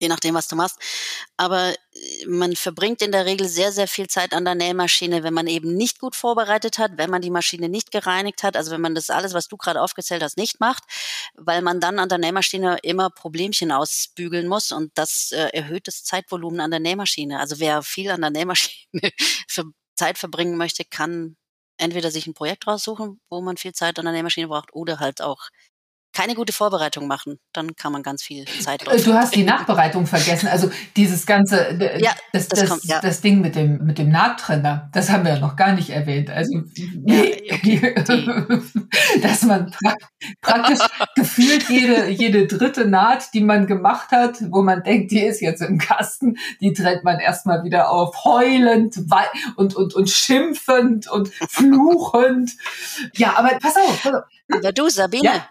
[0.00, 0.76] Je nachdem, was du machst.
[1.36, 5.34] Aber äh, man verbringt in der Regel sehr, sehr viel Zeit an der Nähmaschine, wenn
[5.34, 8.80] man eben nicht gut vorbereitet hat, wenn man die Maschine nicht gereinigt hat, also wenn
[8.80, 10.84] man das alles, was du gerade aufgezählt hast, nicht macht,
[11.34, 16.04] weil man dann an der Nähmaschine immer Problemchen ausbügeln muss und das äh, erhöht das
[16.04, 17.40] Zeitvolumen an der Nähmaschine.
[17.40, 19.10] Also wer viel an der Nähmaschine
[19.48, 19.64] für
[19.96, 21.36] Zeit verbringen möchte, kann
[21.76, 25.22] entweder sich ein Projekt raussuchen, wo man viel Zeit an der Nähmaschine braucht, oder halt
[25.22, 25.48] auch
[26.14, 30.06] keine gute Vorbereitung machen, dann kann man ganz viel Zeit äh, Du hast die Nachbereitung
[30.06, 30.48] vergessen.
[30.48, 33.00] Also dieses ganze, ja, das, das, das, kommt, ja.
[33.00, 36.30] das, Ding mit dem, mit dem Nahttrenner, das haben wir ja noch gar nicht erwähnt.
[36.30, 36.62] Also,
[37.04, 37.22] ja,
[37.52, 37.94] okay,
[39.22, 39.94] dass man pra
[40.40, 40.78] praktisch
[41.16, 45.62] gefühlt jede, jede dritte Naht, die man gemacht hat, wo man denkt, die ist jetzt
[45.62, 48.96] im Kasten, die trennt man erstmal wieder auf, heulend
[49.56, 52.52] und, und, und schimpfend und fluchend.
[53.14, 54.02] Ja, aber pass auf.
[54.02, 54.22] Pass auf.
[54.52, 55.48] Aber du, Sabine, ja?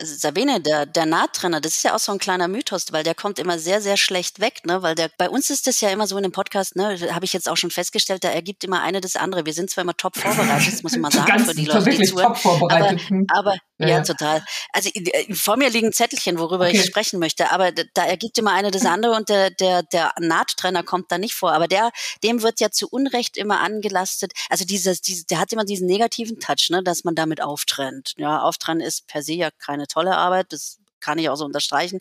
[0.00, 3.38] Sabine, der, der Nahttrenner, das ist ja auch so ein kleiner Mythos, weil der kommt
[3.38, 4.82] immer sehr, sehr schlecht weg, ne?
[4.82, 7.32] Weil der, bei uns ist das ja immer so in dem Podcast, ne, habe ich
[7.32, 9.44] jetzt auch schon festgestellt, da ergibt immer eine das andere.
[9.44, 12.02] Wir sind zwar immer top vorbereitet, das muss mal sagen, Ganz, für die Leute, die
[12.02, 12.28] zuhören.
[12.28, 13.00] Top vorbereitet.
[13.28, 14.44] Aber, aber ja, ja, total.
[14.72, 14.90] Also
[15.32, 16.78] vor mir liegen Zettelchen, worüber okay.
[16.78, 20.82] ich sprechen möchte, aber da ergibt immer eine das andere und der, der, der Nahttrenner
[20.82, 21.52] kommt da nicht vor.
[21.52, 21.92] Aber der,
[22.24, 24.32] dem wird ja zu Unrecht immer angelastet.
[24.50, 28.14] Also dieses, dieses, der hat immer diesen negativen Touch, ne, dass man damit auftrennt.
[28.16, 32.00] Ja, auftrennen ist per se ja keine tolle Arbeit, das kann ich auch so unterstreichen.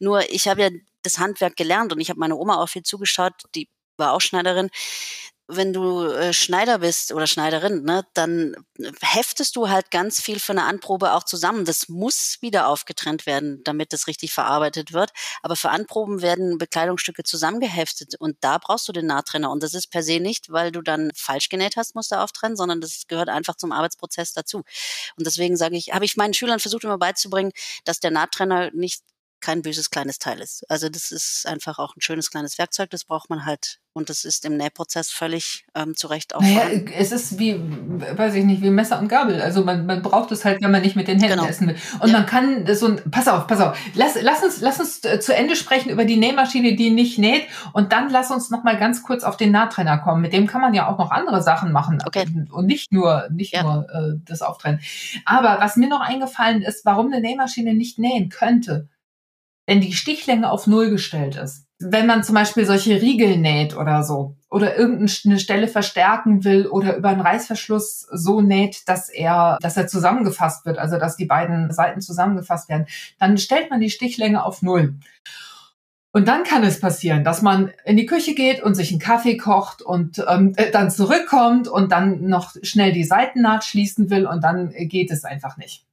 [0.00, 0.70] Nur ich habe ja
[1.02, 4.70] das Handwerk gelernt und ich habe meine Oma auch viel zugeschaut, die war auch Schneiderin
[5.46, 8.56] wenn du äh, Schneider bist oder Schneiderin, ne, dann
[9.02, 11.66] heftest du halt ganz viel für eine Anprobe auch zusammen.
[11.66, 15.10] Das muss wieder aufgetrennt werden, damit das richtig verarbeitet wird.
[15.42, 19.50] Aber für Anproben werden Bekleidungsstücke zusammengeheftet und da brauchst du den Nahtrenner.
[19.50, 22.56] Und das ist per se nicht, weil du dann falsch genäht hast, musst du auftrennen,
[22.56, 24.58] sondern das gehört einfach zum Arbeitsprozess dazu.
[25.16, 27.52] Und deswegen sage ich, habe ich meinen Schülern versucht immer beizubringen,
[27.84, 29.02] dass der Nahtrenner nicht
[29.44, 30.64] kein böses kleines Teil ist.
[30.70, 34.24] Also das ist einfach auch ein schönes kleines Werkzeug, das braucht man halt und das
[34.24, 36.40] ist im Nähprozess völlig ähm, zu Recht auch.
[36.40, 36.62] Naja,
[36.98, 39.40] es ist wie, weiß ich nicht, wie Messer und Gabel.
[39.40, 41.48] Also man, man braucht es halt, wenn man nicht mit den Händen genau.
[41.48, 41.76] essen will.
[42.00, 42.18] Und ja.
[42.18, 45.32] man kann so ein, pass auf, pass auf, lass, lass uns, lass uns äh, zu
[45.32, 47.46] Ende sprechen über die Nähmaschine, die nicht näht.
[47.72, 50.22] Und dann lass uns noch mal ganz kurz auf den Nahtrenner kommen.
[50.22, 52.02] Mit dem kann man ja auch noch andere Sachen machen.
[52.04, 52.26] Okay.
[52.50, 53.62] Und nicht nur, nicht ja.
[53.62, 54.80] nur äh, das Auftrennen.
[55.24, 58.88] Aber was mir noch eingefallen ist, warum eine Nähmaschine nicht nähen könnte,
[59.66, 61.66] wenn die Stichlänge auf Null gestellt ist.
[61.78, 66.96] Wenn man zum Beispiel solche Riegel näht oder so oder irgendeine Stelle verstärken will oder
[66.96, 71.72] über einen Reißverschluss so näht, dass er, dass er zusammengefasst wird, also dass die beiden
[71.72, 72.86] Seiten zusammengefasst werden,
[73.18, 74.94] dann stellt man die Stichlänge auf Null.
[76.12, 79.36] Und dann kann es passieren, dass man in die Küche geht und sich einen Kaffee
[79.36, 84.44] kocht und ähm, äh, dann zurückkommt und dann noch schnell die Seitennaht schließen will und
[84.44, 85.84] dann geht es einfach nicht.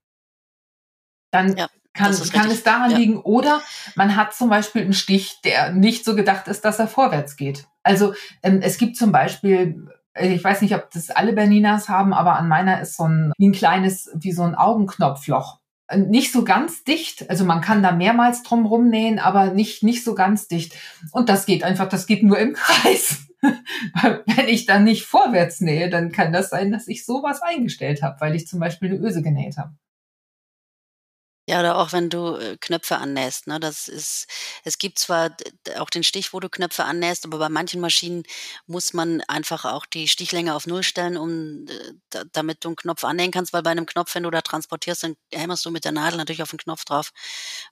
[1.32, 2.98] Dann ja kann, kann es daran ja.
[2.98, 3.20] liegen.
[3.20, 3.62] Oder
[3.96, 7.66] man hat zum Beispiel einen Stich, der nicht so gedacht ist, dass er vorwärts geht.
[7.84, 12.14] Also ähm, es gibt zum Beispiel, äh, ich weiß nicht, ob das alle Berninas haben,
[12.14, 15.60] aber an meiner ist so ein, wie ein kleines, wie so ein Augenknopfloch.
[15.88, 20.04] Äh, nicht so ganz dicht, also man kann da mehrmals drum rumnähen, aber nicht, nicht
[20.04, 20.76] so ganz dicht.
[21.12, 23.26] Und das geht einfach, das geht nur im Kreis.
[23.42, 28.22] Wenn ich dann nicht vorwärts nähe, dann kann das sein, dass ich sowas eingestellt habe,
[28.22, 29.74] weil ich zum Beispiel eine Öse genäht habe.
[31.52, 33.60] Ja, oder auch wenn du äh, Knöpfe annähst, ne?
[33.60, 34.28] Das ist,
[34.64, 35.36] es gibt zwar
[35.80, 38.24] auch den Stich, wo du Knöpfe annähst, aber bei manchen Maschinen
[38.68, 43.04] muss man einfach auch die Stichlänge auf Null stellen, um äh, damit du einen Knopf
[43.04, 45.92] annähen kannst, weil bei einem Knopf, wenn du da transportierst, dann hämmerst du mit der
[45.92, 47.12] Nadel natürlich auf den Knopf drauf.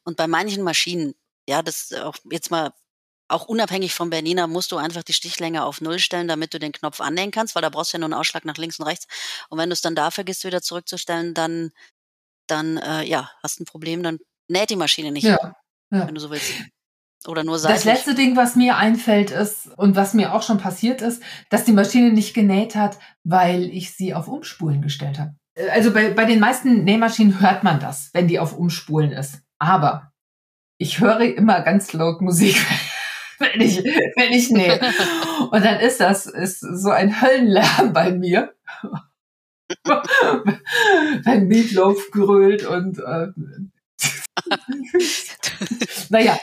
[0.03, 1.13] Und bei manchen Maschinen,
[1.47, 2.73] ja, das auch jetzt mal
[3.29, 6.71] auch unabhängig vom Bernina musst du einfach die Stichlänge auf Null stellen, damit du den
[6.73, 9.07] Knopf annähen kannst, weil da brauchst du ja nur einen Ausschlag nach links und rechts.
[9.49, 11.71] Und wenn du es dann da vergisst, wieder zurückzustellen, dann
[12.51, 15.38] dann äh, ja, hast ein Problem, dann näht die Maschine nicht, ja,
[15.91, 16.07] ja.
[16.07, 16.51] wenn du so willst.
[17.27, 17.83] Oder nur seitlich.
[17.83, 21.65] Das letzte Ding, was mir einfällt, ist, und was mir auch schon passiert ist, dass
[21.65, 25.35] die Maschine nicht genäht hat, weil ich sie auf Umspulen gestellt habe.
[25.55, 29.41] Äh, also bei, bei den meisten Nähmaschinen hört man das, wenn die auf Umspulen ist.
[29.59, 30.13] Aber
[30.77, 32.55] ich höre immer ganz laut Musik,
[33.39, 34.79] wenn ich, wenn ich nähe.
[35.51, 38.53] Und dann ist das ist so ein Höllenlärm bei mir.
[41.25, 43.27] Wenn Meatloaf grölt und äh,
[46.10, 46.39] naja.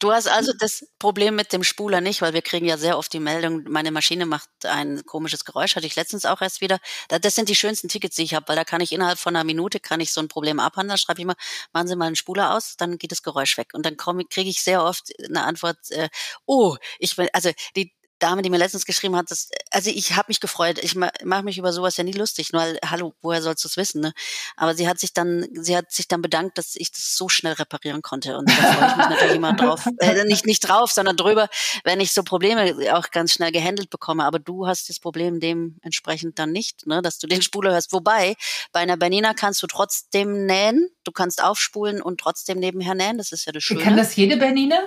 [0.00, 3.12] Du hast also das Problem mit dem Spuler nicht, weil wir kriegen ja sehr oft
[3.12, 6.78] die Meldung, meine Maschine macht ein komisches Geräusch, hatte ich letztens auch erst wieder.
[7.08, 9.44] Das sind die schönsten Tickets, die ich habe, weil da kann ich innerhalb von einer
[9.44, 10.98] Minute kann ich so ein Problem abhandeln.
[10.98, 11.36] Schreibe ich mal,
[11.72, 13.68] machen Sie mal einen Spuler aus, dann geht das Geräusch weg.
[13.72, 16.10] Und dann kriege ich sehr oft eine Antwort, äh,
[16.44, 20.26] oh, ich will, also die Dame, die mir letztens geschrieben hat, dass, also ich habe
[20.28, 20.78] mich gefreut.
[20.82, 24.00] Ich mache mich über sowas ja nie lustig, nur hallo, woher sollst du es wissen?
[24.00, 24.14] Ne?
[24.56, 27.52] Aber sie hat sich dann, sie hat sich dann bedankt, dass ich das so schnell
[27.52, 28.38] reparieren konnte.
[28.38, 29.84] Und da freue ich mich natürlich immer drauf.
[30.00, 31.48] Äh, nicht, nicht drauf, sondern drüber,
[31.84, 34.24] wenn ich so Probleme auch ganz schnell gehandelt bekomme.
[34.24, 37.92] Aber du hast das Problem dementsprechend dann nicht, ne, dass du den Spuler hörst.
[37.92, 38.34] Wobei,
[38.72, 43.18] bei einer Bernina kannst du trotzdem nähen, du kannst aufspulen und trotzdem nebenher nähen.
[43.18, 43.82] Das ist ja das Schöne.
[43.82, 44.78] Kann das jede Bernina?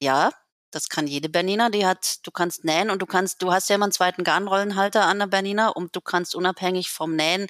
[0.00, 0.30] Ja,
[0.72, 3.76] das kann jede Bernina, die hat, du kannst nähen und du kannst, du hast ja
[3.76, 7.46] immer einen zweiten Garnrollenhalter an der Bernina und du kannst unabhängig vom Nähen,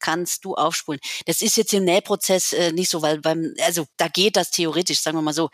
[0.00, 1.00] kannst du aufspulen.
[1.26, 5.00] Das ist jetzt im Nähprozess äh, nicht so, weil beim, also da geht das theoretisch,
[5.00, 5.50] sagen wir mal so.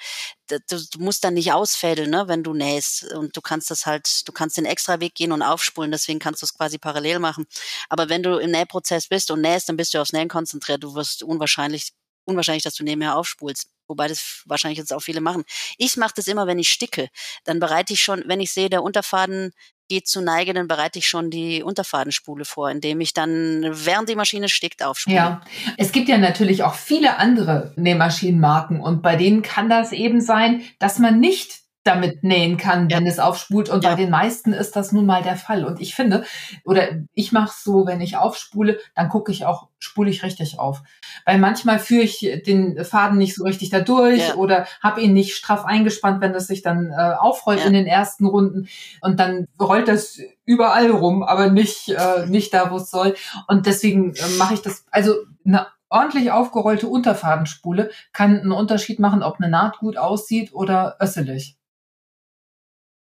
[0.48, 4.26] Du, du musst dann nicht ausfädeln, ne, wenn du nähst und du kannst das halt,
[4.26, 7.46] du kannst den extra Weg gehen und aufspulen, deswegen kannst du es quasi parallel machen.
[7.88, 10.94] Aber wenn du im Nähprozess bist und nähst, dann bist du aufs Nähen konzentriert, du
[10.94, 11.92] wirst unwahrscheinlich,
[12.24, 15.44] unwahrscheinlich, dass du nebenher aufspulst wobei das wahrscheinlich jetzt auch viele machen.
[15.76, 17.08] Ich mache das immer, wenn ich sticke.
[17.44, 19.52] Dann bereite ich schon, wenn ich sehe, der Unterfaden
[19.90, 24.14] geht zu Neige, dann bereite ich schon die Unterfadenspule vor, indem ich dann, während die
[24.14, 25.16] Maschine stickt, aufspule.
[25.16, 25.40] Ja,
[25.76, 30.62] es gibt ja natürlich auch viele andere Nähmaschinenmarken und bei denen kann das eben sein,
[30.78, 33.10] dass man nicht damit nähen kann, wenn ja.
[33.10, 33.70] es aufspult.
[33.70, 33.90] Und ja.
[33.90, 35.64] bei den meisten ist das nun mal der Fall.
[35.64, 36.24] Und ich finde,
[36.64, 40.58] oder ich mache es so, wenn ich aufspule, dann gucke ich auch, spule ich richtig
[40.58, 40.82] auf.
[41.24, 44.34] Weil manchmal führe ich den Faden nicht so richtig da durch ja.
[44.34, 48.26] oder habe ihn nicht straff eingespannt, wenn das sich dann äh, aufrollt in den ersten
[48.26, 48.68] Runden.
[49.00, 53.14] Und dann rollt das überall rum, aber nicht, äh, nicht da, wo es soll.
[53.48, 55.14] Und deswegen äh, mache ich das, also
[55.46, 61.56] eine ordentlich aufgerollte Unterfadenspule kann einen Unterschied machen, ob eine Naht gut aussieht oder össelig.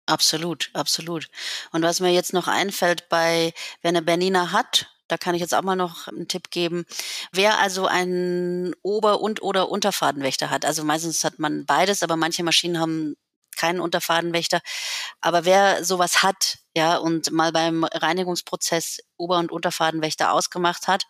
[0.06, 1.28] Absolut, absolut.
[1.72, 5.54] Und was mir jetzt noch einfällt bei, wer eine Bernina hat, da kann ich jetzt
[5.54, 6.84] auch mal noch einen Tipp geben.
[7.32, 12.42] Wer also einen Ober- und oder Unterfadenwächter hat, also meistens hat man beides, aber manche
[12.44, 13.16] Maschinen haben
[13.56, 14.60] keinen Unterfadenwächter.
[15.20, 21.04] Aber wer sowas hat, ja, und mal beim Reinigungsprozess Ober- und Unterfadenwächter ausgemacht hat,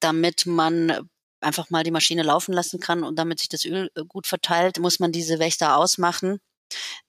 [0.00, 1.08] damit man
[1.40, 4.78] einfach mal die Maschine laufen lassen kann und damit sich das Öl äh, gut verteilt,
[4.78, 6.40] muss man diese Wächter ausmachen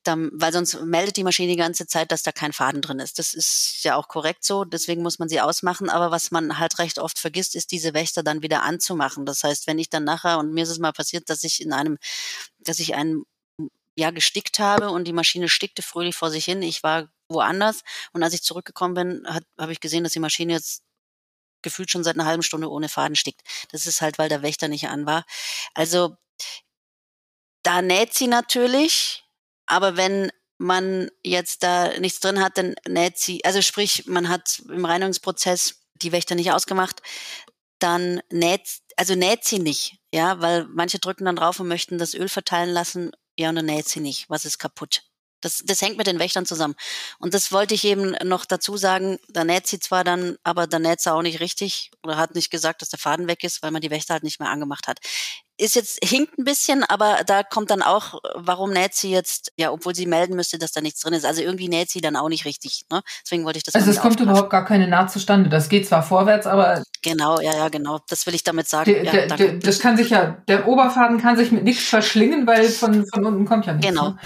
[0.04, 3.18] dann, weil sonst meldet die Maschine die ganze Zeit, dass da kein Faden drin ist.
[3.20, 5.90] Das ist ja auch korrekt so, deswegen muss man sie ausmachen.
[5.90, 9.26] Aber was man halt recht oft vergisst, ist diese Wächter dann wieder anzumachen.
[9.26, 11.74] Das heißt, wenn ich dann nachher, und mir ist es mal passiert, dass ich in
[11.74, 11.98] einem,
[12.60, 13.24] dass ich einen
[13.96, 16.62] ja gestickt habe und die Maschine stickte fröhlich vor sich hin.
[16.62, 17.82] Ich war woanders
[18.14, 20.84] und als ich zurückgekommen bin, habe ich gesehen, dass die Maschine jetzt
[21.64, 23.42] gefühlt schon seit einer halben Stunde ohne Faden stickt.
[23.72, 25.26] Das ist halt, weil der Wächter nicht an war.
[25.74, 26.16] Also
[27.64, 29.25] da näht sie natürlich,
[29.66, 34.62] aber wenn man jetzt da nichts drin hat, dann näht sie, also sprich, man hat
[34.70, 37.02] im Reinigungsprozess die Wächter nicht ausgemacht,
[37.80, 42.14] dann näht, also näht sie nicht, ja, weil manche drücken dann drauf und möchten das
[42.14, 44.30] Öl verteilen lassen, ja, und dann näht sie nicht.
[44.30, 45.04] Was ist kaputt?
[45.42, 46.76] Das, das hängt mit den Wächtern zusammen.
[47.20, 49.20] Und das wollte ich eben noch dazu sagen.
[49.28, 52.50] Da näht sie zwar dann, aber da näht sie auch nicht richtig oder hat nicht
[52.50, 55.00] gesagt, dass der Faden weg ist, weil man die Wächter halt nicht mehr angemacht hat
[55.58, 59.72] ist jetzt hinkt ein bisschen, aber da kommt dann auch, warum näht sie jetzt, ja,
[59.72, 61.26] obwohl sie melden müsste, dass da nichts drin ist.
[61.26, 62.86] Also irgendwie näht sie dann auch nicht richtig.
[62.92, 63.02] Ne?
[63.24, 63.76] Deswegen wollte ich das.
[63.76, 65.50] Also es kommt überhaupt gar keine Naht zustande.
[65.50, 68.00] Das geht zwar vorwärts, aber genau, ja, ja, genau.
[68.10, 68.92] Das will ich damit sagen.
[68.92, 72.68] Der, ja, der, das kann sich ja, der Oberfaden kann sich mit nichts verschlingen, weil
[72.68, 73.88] von, von unten kommt ja nichts.
[73.88, 74.10] Genau.
[74.10, 74.18] Ne?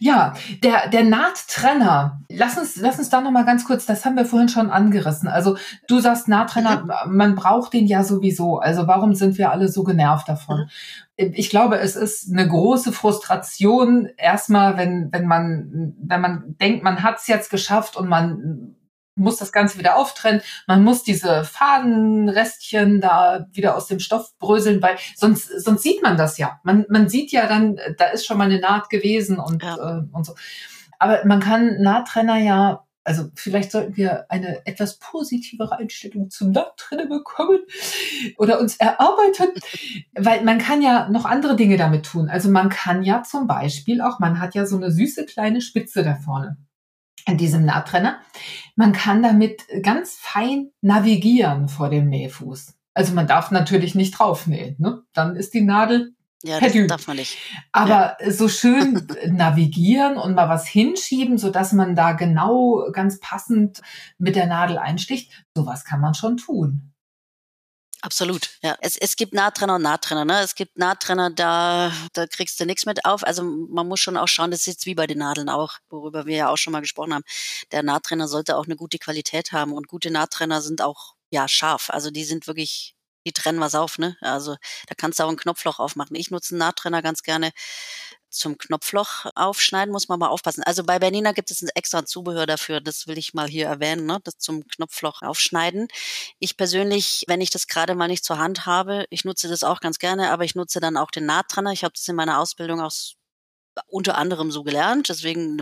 [0.00, 2.20] Ja, der der Nahttrenner.
[2.28, 3.86] Lass uns lass uns da noch mal ganz kurz.
[3.86, 5.28] Das haben wir vorhin schon angerissen.
[5.28, 5.56] Also
[5.88, 7.16] du sagst Nahttrenner, mhm.
[7.16, 8.58] man braucht den ja sowieso.
[8.58, 10.58] Also warum sind wir alle so genervt davon?
[10.58, 10.73] Mhm
[11.16, 17.02] ich glaube, es ist eine große Frustration erstmal, wenn, wenn man, wenn man denkt, man
[17.02, 18.76] hat es jetzt geschafft und man
[19.16, 20.42] muss das Ganze wieder auftrennen.
[20.66, 26.16] Man muss diese Fadenrestchen da wieder aus dem Stoff bröseln, weil sonst, sonst sieht man
[26.16, 26.60] das ja.
[26.64, 29.76] Man, man sieht ja dann, da ist schon mal eine Naht gewesen und, ja.
[29.76, 30.34] äh, und so.
[30.98, 37.06] Aber man kann Nahttrenner ja also vielleicht sollten wir eine etwas positivere Einstellung zum Nahtrenner
[37.06, 37.60] bekommen
[38.38, 39.48] oder uns erarbeiten,
[40.14, 42.28] weil man kann ja noch andere Dinge damit tun.
[42.30, 46.02] Also man kann ja zum Beispiel auch, man hat ja so eine süße kleine Spitze
[46.02, 46.56] da vorne
[47.26, 48.20] in diesem Nahttrenner.
[48.74, 52.74] Man kann damit ganz fein navigieren vor dem Nähfuß.
[52.94, 55.02] Also man darf natürlich nicht draufnähen, ne?
[55.12, 56.14] Dann ist die Nadel
[56.44, 57.38] ja, das darf man nicht.
[57.72, 58.30] Aber ja.
[58.30, 63.80] so schön navigieren und mal was hinschieben, so dass man da genau ganz passend
[64.18, 66.94] mit der Nadel einsticht, sowas kann man schon tun.
[68.02, 68.76] Absolut, ja.
[68.82, 70.40] Es, es gibt Nahtrenner und Nahtrenner, ne?
[70.40, 73.24] Es gibt Nahtrenner, da, da kriegst du nichts mit auf.
[73.24, 76.26] Also man muss schon auch schauen, das ist jetzt wie bei den Nadeln auch, worüber
[76.26, 77.24] wir ja auch schon mal gesprochen haben.
[77.72, 81.88] Der Nahttrenner sollte auch eine gute Qualität haben und gute Nahttrenner sind auch ja scharf.
[81.88, 82.93] Also die sind wirklich
[83.26, 84.16] die trennen was auf, ne?
[84.20, 84.56] Also
[84.86, 86.16] da kannst du auch ein Knopfloch aufmachen.
[86.16, 87.52] Ich nutze einen Nahttrenner ganz gerne
[88.34, 90.62] zum Knopfloch aufschneiden, muss man mal aufpassen.
[90.64, 94.06] Also bei Bernina gibt es ein extra Zubehör dafür, das will ich mal hier erwähnen,
[94.06, 94.18] ne?
[94.24, 95.88] das zum Knopfloch aufschneiden.
[96.40, 99.80] Ich persönlich, wenn ich das gerade mal nicht zur Hand habe, ich nutze das auch
[99.80, 101.72] ganz gerne, aber ich nutze dann auch den Nahttrenner.
[101.72, 102.92] Ich habe das in meiner Ausbildung auch
[103.88, 105.56] unter anderem so gelernt, deswegen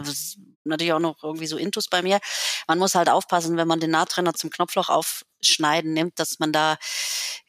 [0.64, 2.20] natürlich auch noch irgendwie so Intus bei mir.
[2.68, 6.76] Man muss halt aufpassen, wenn man den Nahttrenner zum Knopfloch aufschneiden nimmt, dass man da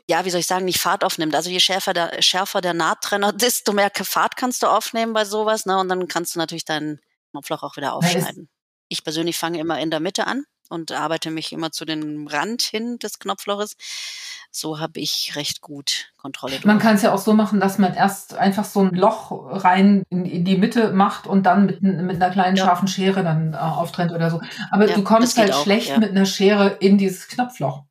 [0.09, 1.35] ja, wie soll ich sagen, nicht Fahrt aufnimmt.
[1.35, 5.65] Also je schärfer der, schärfer der Nahttrenner, desto mehr Fahrt kannst du aufnehmen bei sowas,
[5.65, 5.77] ne?
[5.77, 6.99] Und dann kannst du natürlich deinen
[7.31, 8.49] Knopfloch auch wieder aufschneiden.
[8.89, 12.61] Ich persönlich fange immer in der Mitte an und arbeite mich immer zu dem Rand
[12.61, 13.75] hin des Knopfloches.
[14.51, 16.59] So habe ich recht gut Kontrolle.
[16.63, 20.03] Man kann es ja auch so machen, dass man erst einfach so ein Loch rein
[20.09, 22.65] in, in die Mitte macht und dann mit, mit einer kleinen ja.
[22.65, 24.41] scharfen Schere dann äh, auftrennt oder so.
[24.69, 25.97] Aber ja, du kommst halt auch, schlecht ja.
[25.97, 27.83] mit einer Schere in dieses Knopfloch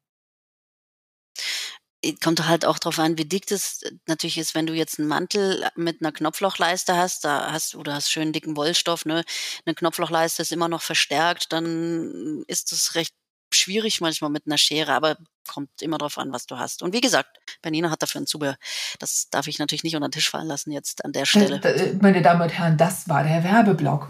[2.22, 5.68] kommt halt auch darauf an, wie dick das natürlich ist, wenn du jetzt einen Mantel
[5.76, 9.24] mit einer Knopflochleiste hast, da hast oder hast schön dicken Wollstoff, ne?
[9.64, 13.14] Eine Knopflochleiste ist immer noch verstärkt, dann ist das recht
[13.54, 15.16] schwierig manchmal mit einer Schere, aber
[15.48, 16.82] kommt immer darauf an, was du hast.
[16.82, 18.56] Und wie gesagt, Bernina hat dafür ein Zubehör.
[18.98, 21.60] Das darf ich natürlich nicht unter den Tisch fallen lassen jetzt an der Stelle.
[21.62, 24.08] Äh, meine Damen und Herren, das war der Werbeblock.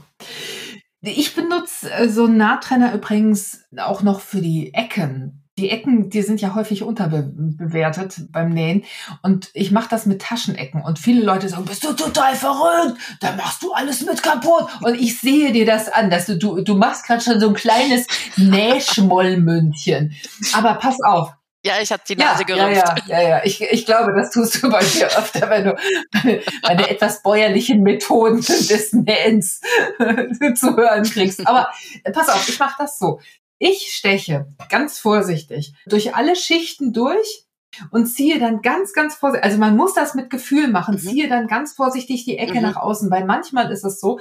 [1.01, 6.23] Ich benutze äh, so einen Nahtrenner übrigens auch noch für die Ecken die Ecken, die
[6.23, 8.85] sind ja häufig unterbewertet beim Nähen.
[9.23, 10.83] Und ich mache das mit Taschenecken.
[10.83, 12.99] Und viele Leute sagen, bist du total verrückt?
[13.21, 14.69] Da machst du alles mit kaputt.
[14.81, 17.55] Und ich sehe dir das an, dass du, du, du machst gerade schon so ein
[17.55, 20.15] kleines Nähschmollmündchen.
[20.55, 21.33] Aber pass auf,
[21.65, 22.85] ja, ich habe die Nase ja, gerümpft.
[23.07, 23.41] Ja, ja, ja, ja.
[23.45, 25.77] Ich, ich glaube, das tust du bei dir öfter, wenn du
[26.63, 29.61] meine etwas bäuerlichen Methoden des Nähens
[30.57, 31.47] zu hören kriegst.
[31.47, 31.69] Aber
[32.13, 33.21] pass auf, ich mache das so.
[33.65, 37.47] Ich steche ganz vorsichtig durch alle Schichten durch
[37.93, 40.99] und ziehe dann ganz, ganz vorsichtig, also man muss das mit Gefühl machen, mhm.
[40.99, 42.63] ziehe dann ganz vorsichtig die Ecke mhm.
[42.63, 44.19] nach außen, weil manchmal ist es so,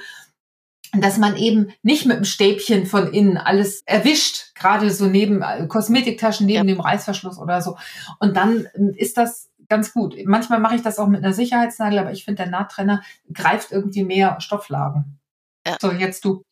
[0.93, 5.65] dass man eben nicht mit dem Stäbchen von innen alles erwischt, gerade so neben äh,
[5.65, 6.75] Kosmetiktaschen, neben ja.
[6.75, 7.77] dem Reißverschluss oder so.
[8.19, 10.15] Und dann ähm, ist das ganz gut.
[10.25, 13.01] Manchmal mache ich das auch mit einer Sicherheitsnadel, aber ich finde, der Nahttrenner
[13.34, 15.19] greift irgendwie mehr Stofflagen.
[15.65, 15.77] Ja.
[15.82, 16.43] So, jetzt du.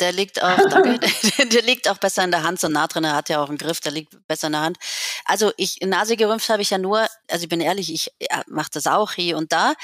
[0.00, 0.98] Der liegt auch, danke,
[1.52, 2.58] der, liegt auch besser in der Hand.
[2.58, 4.78] So nah drin, er hat ja auch einen Griff, der liegt besser in der Hand.
[5.24, 8.10] Also ich, Nase gerümpft habe ich ja nur, also ich bin ehrlich, ich
[8.48, 9.74] mache das auch hier und da.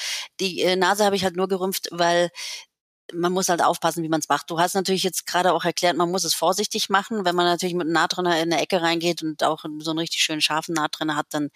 [0.40, 2.30] Die äh, Nase habe ich halt nur gerümpft, weil
[3.12, 4.50] man muss halt aufpassen, wie man es macht.
[4.50, 7.24] Du hast natürlich jetzt gerade auch erklärt, man muss es vorsichtig machen.
[7.24, 10.22] Wenn man natürlich mit einem Nahtrenner in eine Ecke reingeht und auch so einen richtig
[10.22, 11.50] schönen scharfen Nahtrenner hat, dann,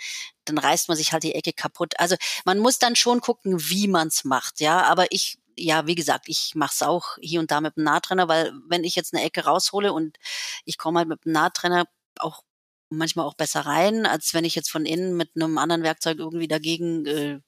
[0.45, 1.95] dann reißt man sich halt die Ecke kaputt.
[1.99, 4.61] Also man muss dann schon gucken, wie man es macht.
[4.61, 7.85] Ja, aber ich ja, wie gesagt, ich mache es auch hier und da mit dem
[7.85, 10.19] Nahtrenner, weil wenn ich jetzt eine Ecke raushole und
[10.65, 11.87] ich komme halt mit dem Nahtrenner
[12.19, 12.43] auch
[12.91, 16.49] manchmal auch besser rein, als wenn ich jetzt von innen mit einem anderen Werkzeug irgendwie
[16.49, 17.41] dagegen äh,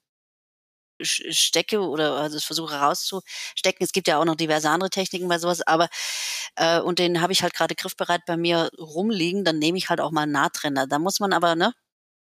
[1.02, 3.84] stecke oder also versuche rauszustecken.
[3.84, 5.88] Es gibt ja auch noch diverse andere Techniken bei sowas, aber
[6.56, 10.00] äh, und den habe ich halt gerade griffbereit bei mir rumliegen, dann nehme ich halt
[10.00, 10.86] auch mal einen Nahtrenner.
[10.86, 11.72] Da muss man aber, ne,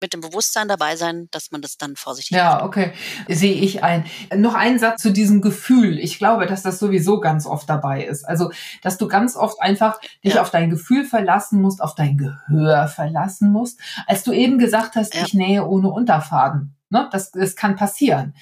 [0.01, 2.65] mit dem Bewusstsein dabei sein, dass man das dann vorsichtig Ja, macht.
[2.65, 2.93] okay,
[3.29, 4.05] sehe ich ein.
[4.35, 5.99] Noch ein Satz zu diesem Gefühl.
[5.99, 8.25] Ich glaube, dass das sowieso ganz oft dabei ist.
[8.25, 8.51] Also,
[8.83, 10.43] dass du ganz oft einfach dich ja.
[10.43, 13.81] auf dein Gefühl verlassen musst, auf dein Gehör verlassen musst.
[14.07, 15.25] Als du eben gesagt hast, ja.
[15.25, 16.77] ich nähe ohne Unterfaden.
[16.91, 17.09] Ne?
[17.13, 18.35] Das, das kann passieren.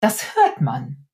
[0.00, 1.06] Das hört man.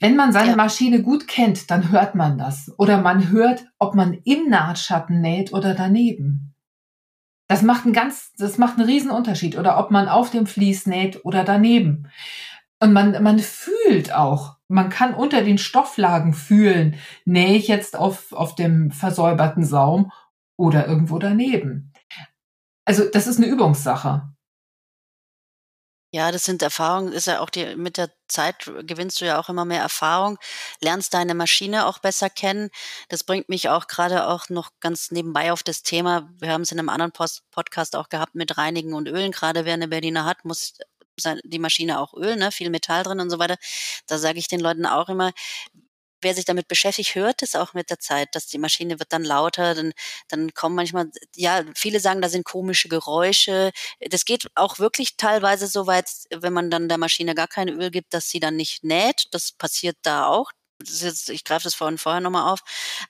[0.00, 0.56] Wenn man seine ja.
[0.56, 2.72] Maschine gut kennt, dann hört man das.
[2.78, 6.53] Oder man hört, ob man im Nahtschatten näht oder daneben.
[7.48, 9.58] Das macht einen ganz, das macht einen riesen Unterschied.
[9.58, 12.08] Oder ob man auf dem Vlies näht oder daneben.
[12.80, 18.32] Und man, man fühlt auch, man kann unter den Stofflagen fühlen, nähe ich jetzt auf,
[18.32, 20.12] auf dem versäuberten Saum
[20.56, 21.92] oder irgendwo daneben.
[22.84, 24.33] Also das ist eine Übungssache.
[26.14, 29.48] Ja, das sind Erfahrungen, ist ja auch die, mit der Zeit gewinnst du ja auch
[29.48, 30.38] immer mehr Erfahrung,
[30.80, 32.70] lernst deine Maschine auch besser kennen.
[33.08, 36.30] Das bringt mich auch gerade auch noch ganz nebenbei auf das Thema.
[36.38, 39.32] Wir haben es in einem anderen Post Podcast auch gehabt mit Reinigen und Ölen.
[39.32, 40.74] Gerade wer eine Berliner hat, muss
[41.42, 43.56] die Maschine auch Öl, ne, viel Metall drin und so weiter.
[44.06, 45.32] Da sage ich den Leuten auch immer,
[46.24, 49.24] wer sich damit beschäftigt, hört es auch mit der Zeit, dass die Maschine wird dann
[49.24, 49.92] lauter, dann,
[50.28, 53.70] dann kommen manchmal, ja, viele sagen, da sind komische Geräusche.
[54.10, 57.90] Das geht auch wirklich teilweise so weit, wenn man dann der Maschine gar kein Öl
[57.90, 59.26] gibt, dass sie dann nicht näht.
[59.32, 60.50] Das passiert da auch.
[60.82, 62.60] Jetzt, ich greife das vorhin vorher nochmal auf.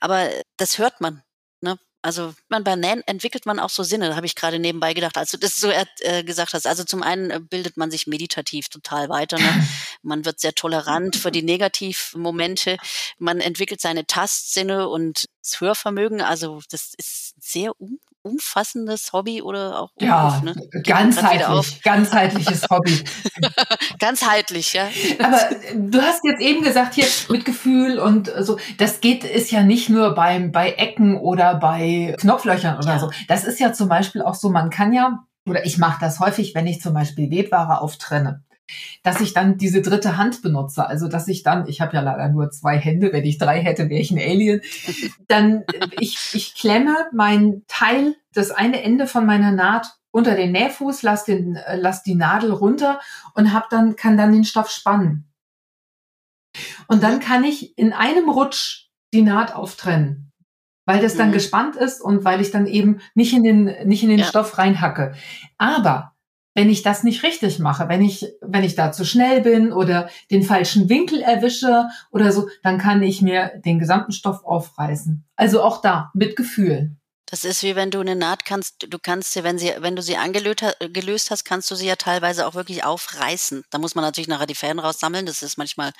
[0.00, 1.22] Aber das hört man.
[1.61, 1.79] Ne?
[2.05, 5.17] Also man bei Nähen entwickelt man auch so Sinne, da habe ich gerade nebenbei gedacht,
[5.17, 6.67] als du das so äh, gesagt hast.
[6.67, 9.38] Also zum einen äh, bildet man sich meditativ total weiter.
[9.38, 9.67] Ne?
[10.03, 12.77] Man wird sehr tolerant für die Negativmomente.
[13.17, 16.21] Man entwickelt seine Tastsinne und das Hörvermögen.
[16.21, 20.55] Also das ist sehr um umfassendes Hobby oder auch ja, ne?
[20.83, 23.05] ganzheitlich, ganzheitliches Hobby.
[23.99, 24.89] ganzheitlich, ja.
[25.23, 25.41] Aber
[25.75, 29.89] du hast jetzt eben gesagt hier mit Gefühl und so, das geht ist ja nicht
[29.91, 32.99] nur beim bei Ecken oder bei Knopflöchern oder ja.
[32.99, 33.11] so.
[33.29, 36.55] Das ist ja zum Beispiel auch so, man kann ja oder ich mache das häufig,
[36.55, 38.43] wenn ich zum Beispiel Webware auftrenne
[39.03, 40.87] dass ich dann diese dritte Hand benutze.
[40.87, 43.89] Also dass ich dann, ich habe ja leider nur zwei Hände, wenn ich drei hätte,
[43.89, 44.61] wäre ich ein Alien.
[45.29, 50.53] Dann äh, ich, ich klemme mein Teil, das eine Ende von meiner Naht unter den
[50.53, 53.01] Nähfuß, lass, den, äh, lass die Nadel runter
[53.35, 55.31] und hab dann, kann dann den Stoff spannen.
[56.87, 60.31] Und dann kann ich in einem Rutsch die Naht auftrennen,
[60.87, 61.35] weil das dann mhm.
[61.35, 64.25] gespannt ist und weil ich dann eben nicht in den, nicht in den ja.
[64.25, 65.15] Stoff reinhacke.
[65.59, 66.14] Aber
[66.55, 70.09] wenn ich das nicht richtig mache, wenn ich, wenn ich da zu schnell bin oder
[70.30, 75.24] den falschen Winkel erwische oder so, dann kann ich mir den gesamten Stoff aufreißen.
[75.36, 76.96] Also auch da mit Gefühl.
[77.27, 80.03] Das ist wie wenn du eine Naht kannst, du kannst sie, wenn sie, wenn du
[80.03, 83.64] sie angelöst hast, kannst du sie ja teilweise auch wirklich aufreißen.
[83.70, 85.25] Da muss man natürlich nachher die Fäden raussammeln.
[85.25, 85.93] Das ist manchmal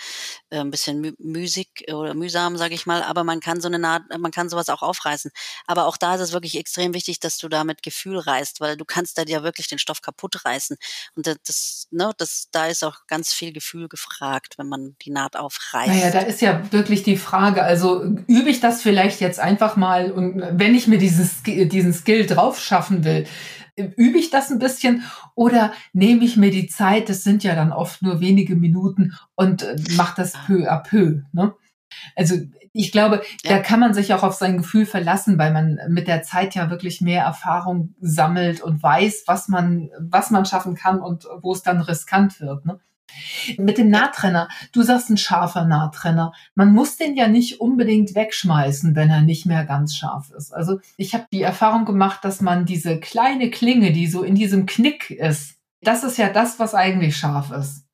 [0.51, 3.03] äh, ein bisschen mü müßig oder mühsam, sage ich mal.
[3.03, 5.31] Aber man kann so eine Naht, man kann sowas auch aufreißen.
[5.66, 8.77] Aber auch da ist es wirklich extrem wichtig, dass du da mit Gefühl reißt, weil
[8.77, 10.77] du kannst da ja wirklich den Stoff kaputt reißen.
[11.16, 15.37] Und das, ne, das, da ist auch ganz viel Gefühl gefragt, wenn man die Naht
[15.37, 15.89] aufreißt.
[15.89, 17.62] Naja, da ist ja wirklich die Frage.
[17.62, 21.93] Also übe ich das vielleicht jetzt einfach mal und wenn ich mir diese dieses, diesen
[21.93, 23.27] Skill drauf schaffen will,
[23.77, 25.03] übe ich das ein bisschen
[25.35, 29.62] oder nehme ich mir die Zeit, das sind ja dann oft nur wenige Minuten und
[29.62, 31.23] äh, mache das peu à peu.
[31.33, 31.55] Ne?
[32.15, 32.37] Also
[32.73, 33.57] ich glaube, ja.
[33.57, 36.71] da kann man sich auch auf sein Gefühl verlassen, weil man mit der Zeit ja
[36.71, 41.62] wirklich mehr Erfahrung sammelt und weiß, was man, was man schaffen kann und wo es
[41.62, 42.67] dann riskant wird.
[42.67, 42.81] Ne?
[43.59, 46.32] Mit dem Nahtrenner, du sagst ein scharfer Nahtrenner.
[46.55, 50.52] Man muss den ja nicht unbedingt wegschmeißen, wenn er nicht mehr ganz scharf ist.
[50.52, 54.66] Also ich habe die Erfahrung gemacht, dass man diese kleine Klinge, die so in diesem
[54.66, 57.84] Knick ist, das ist ja das, was eigentlich scharf ist.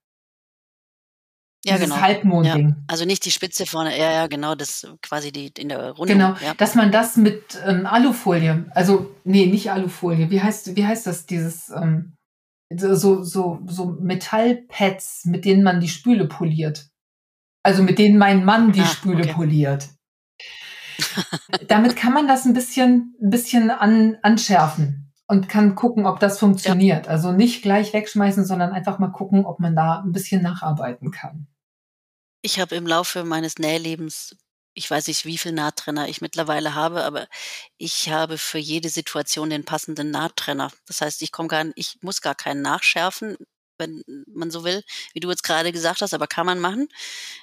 [1.65, 2.01] Ja, Dieses genau.
[2.01, 2.69] Halbmondding.
[2.71, 6.15] Ja, also nicht die Spitze vorne, ja, ja, genau, das quasi die in der Runde.
[6.15, 6.55] Genau, ja.
[6.55, 11.27] dass man das mit ähm, Alufolie, also nee, nicht Alufolie, wie heißt, wie heißt das,
[11.27, 12.15] dieses, ähm,
[12.77, 16.89] so, so, so Metallpads, mit denen man die Spüle poliert.
[17.63, 19.33] Also mit denen mein Mann die ah, Spüle okay.
[19.33, 19.89] poliert.
[21.69, 26.39] Damit kann man das ein bisschen, ein bisschen an, anschärfen und kann gucken, ob das
[26.39, 27.07] funktioniert.
[27.07, 27.13] Ja.
[27.13, 31.47] Also nicht gleich wegschmeißen, sondern einfach mal gucken, ob man da ein bisschen nacharbeiten kann.
[32.43, 34.37] Ich habe im Laufe meines Nählebens
[34.75, 37.29] ich weiß nicht, wie viel Nahttrenner ich mittlerweile habe, aber
[37.79, 40.71] ich habe für jede Situation den passenden Nahttrenner.
[40.87, 43.37] Das heißt, ich komme gar, ich muss gar keinen nachschärfen
[43.81, 46.89] wenn man so will, wie du jetzt gerade gesagt hast, aber kann man machen.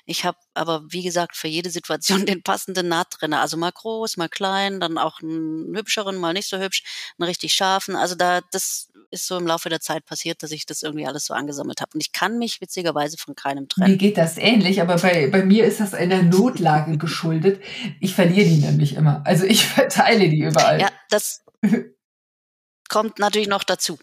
[0.06, 3.42] Ich habe aber, wie gesagt, für jede Situation den passenden Nahttrenner.
[3.42, 6.84] Also mal groß, mal klein, dann auch einen hübscheren, mal nicht so hübsch,
[7.20, 7.98] einen richtig scharfen.
[7.98, 11.26] Also da, das ist so im Laufe der Zeit passiert, dass ich das irgendwie alles
[11.26, 11.92] so angesammelt habe.
[11.94, 13.92] Und ich kann mich witzigerweise von keinem trennen.
[13.92, 17.62] Mir geht das ähnlich, aber bei, bei mir ist das einer Notlage geschuldet.
[18.00, 19.22] Ich verliere die nämlich immer.
[19.26, 20.80] Also ich verteile die überall.
[20.80, 21.44] Ja, das
[22.90, 23.98] kommt natürlich noch dazu.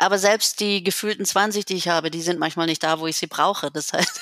[0.00, 3.18] Aber selbst die gefühlten 20, die ich habe, die sind manchmal nicht da, wo ich
[3.18, 3.70] sie brauche.
[3.70, 4.20] Das heißt,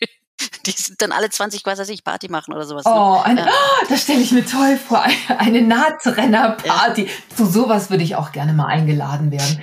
[0.66, 2.84] die sind dann alle 20, was weiß ich, Party machen oder sowas.
[2.84, 2.92] Ne?
[2.94, 3.48] Oh, eine, ja.
[3.48, 5.04] oh das stelle ich mir toll vor.
[5.36, 7.06] Eine Nahtrenner-Party.
[7.06, 7.36] Ja.
[7.36, 9.60] Zu sowas würde ich auch gerne mal eingeladen werden.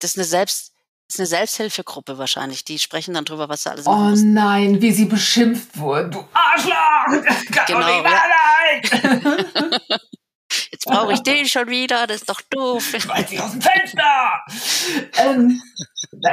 [0.00, 0.72] Das ist eine Selbst,
[1.08, 2.66] ist eine Selbsthilfegruppe wahrscheinlich.
[2.66, 3.98] Die sprechen dann drüber, was sie alles machen.
[3.98, 4.34] Oh mussten.
[4.34, 6.10] nein, wie sie beschimpft wurden.
[6.10, 7.24] Du Arschloch!
[7.66, 8.20] Genau, ja.
[10.82, 12.94] Jetzt brauche ich den schon wieder, das ist doch doof.
[12.98, 14.42] Schmeiß dich aus dem Fenster!
[15.18, 15.60] ähm,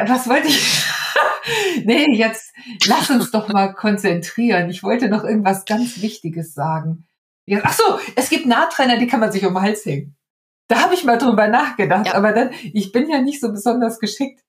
[0.08, 0.86] was wollte ich?
[1.84, 2.54] nee, jetzt
[2.86, 4.70] lass uns doch mal konzentrieren.
[4.70, 7.06] Ich wollte noch irgendwas ganz Wichtiges sagen.
[7.62, 10.16] Ach so, es gibt Nahtrenner, die kann man sich um den Hals hängen.
[10.70, 12.14] Da habe ich mal drüber nachgedacht, ja.
[12.14, 14.42] aber dann, ich bin ja nicht so besonders geschickt.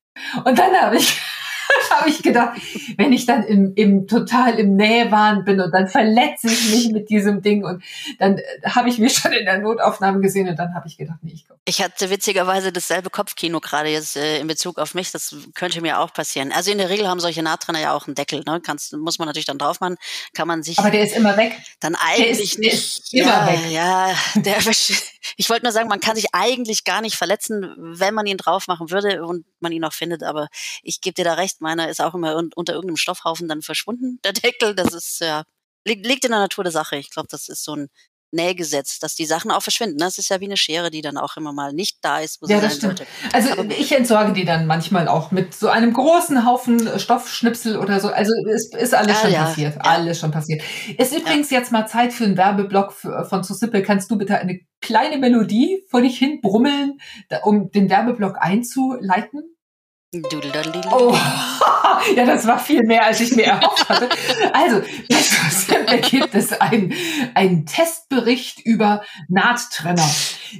[0.44, 1.20] Und dann habe ich
[1.90, 2.60] habe ich gedacht,
[2.96, 7.10] wenn ich dann im, im total im Nähwahn bin und dann verletze ich mich mit
[7.10, 7.82] diesem Ding und
[8.18, 11.18] dann äh, habe ich mich schon in der Notaufnahme gesehen und dann habe ich gedacht,
[11.22, 11.58] nee, ich komme.
[11.68, 15.12] Ich hatte witzigerweise dasselbe Kopfkino gerade jetzt äh, in Bezug auf mich.
[15.12, 16.50] Das könnte mir auch passieren.
[16.50, 18.42] Also in der Regel haben solche Nahtrenner ja auch einen Deckel.
[18.46, 18.60] Ne?
[18.64, 19.96] Kannst, muss man natürlich dann drauf machen.
[20.32, 20.78] Kann man sich.
[20.78, 21.52] Aber der ist immer weg.
[21.80, 23.12] Dann eigentlich ist, nicht.
[23.12, 23.70] immer ja, weg.
[23.70, 24.56] Ja, der,
[25.36, 28.66] ich wollte nur sagen, man kann sich eigentlich gar nicht verletzen, wenn man ihn drauf
[28.66, 30.22] machen würde und man ihn auch findet.
[30.22, 30.48] Aber
[30.82, 34.32] ich gebe dir da recht, meiner ist auch immer unter irgendeinem Stoffhaufen dann verschwunden, der
[34.32, 34.74] Deckel.
[34.74, 35.44] Das ist ja,
[35.86, 36.96] liegt, liegt in der Natur der Sache.
[36.96, 37.88] Ich glaube, das ist so ein
[38.30, 39.98] Nähgesetz, dass die Sachen auch verschwinden.
[39.98, 42.46] Das ist ja wie eine Schere, die dann auch immer mal nicht da ist, wo
[42.46, 42.98] ja, sie das sein stimmt.
[42.98, 43.12] sollte.
[43.32, 48.00] Also Aber ich entsorge die dann manchmal auch mit so einem großen Haufen Stoffschnipsel oder
[48.00, 48.08] so.
[48.08, 49.74] Also es ist alles ah, schon ja, passiert.
[49.76, 49.80] Ja.
[49.82, 50.62] Alles schon passiert.
[50.98, 53.82] Ist übrigens jetzt mal Zeit für einen Werbeblock von Zu Simple.
[53.82, 56.98] Kannst du bitte eine kleine Melodie vor dich hin brummeln,
[57.44, 59.57] um den Werbeblock einzuleiten?
[60.90, 61.14] Oh,
[62.16, 64.08] ja, das war viel mehr, als ich mir erhofft hatte.
[64.54, 64.80] Also,
[65.68, 66.92] da gibt es einen,
[67.66, 70.08] Testbericht über Nahttrenner.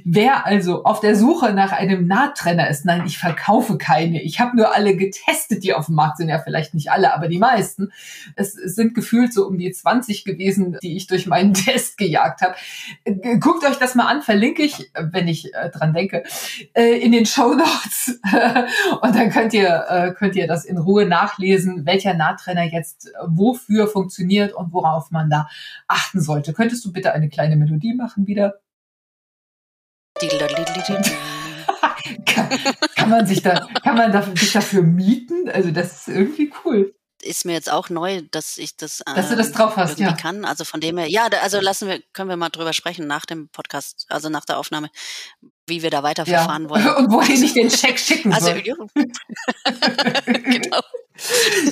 [0.03, 4.21] Wer also auf der Suche nach einem Nahttrenner ist, nein, ich verkaufe keine.
[4.21, 6.29] Ich habe nur alle getestet, die auf dem Markt sind.
[6.29, 7.91] Ja, vielleicht nicht alle, aber die meisten.
[8.35, 12.55] Es sind gefühlt so um die 20 gewesen, die ich durch meinen Test gejagt habe.
[13.39, 16.23] Guckt euch das mal an, verlinke ich, wenn ich äh, dran denke,
[16.73, 18.19] äh, in den Show Notes.
[19.01, 23.11] Und dann könnt ihr, äh, könnt ihr das in Ruhe nachlesen, welcher Nahtrenner jetzt äh,
[23.27, 25.49] wofür funktioniert und worauf man da
[25.87, 26.53] achten sollte.
[26.53, 28.61] Könntest du bitte eine kleine Melodie machen wieder?
[32.25, 32.49] kann,
[32.95, 35.49] kann, man sich da, kann man da, sich dafür mieten?
[35.49, 39.35] Also das ist irgendwie cool ist mir jetzt auch neu, dass ich das, dass du
[39.35, 40.13] das drauf hast, ja.
[40.13, 40.45] kann.
[40.45, 43.49] Also von dem her, ja, also lassen wir, können wir mal drüber sprechen nach dem
[43.49, 44.89] Podcast, also nach der Aufnahme,
[45.69, 46.69] wie wir da weiterverfahren ja.
[46.69, 46.87] wollen.
[46.97, 48.61] Und wohin ich den Check schicken also, soll.
[50.25, 50.81] genau.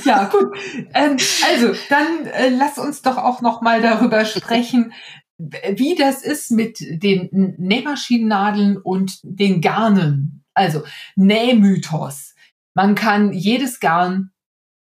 [0.05, 0.57] Ja, gut.
[0.93, 4.93] Ähm, also, dann äh, lass uns doch auch noch mal darüber sprechen,
[5.37, 10.43] wie das ist mit den Nähmaschinennadeln und den Garnen.
[10.53, 10.83] Also,
[11.15, 12.33] Nähmythos.
[12.73, 14.31] Man kann jedes Garn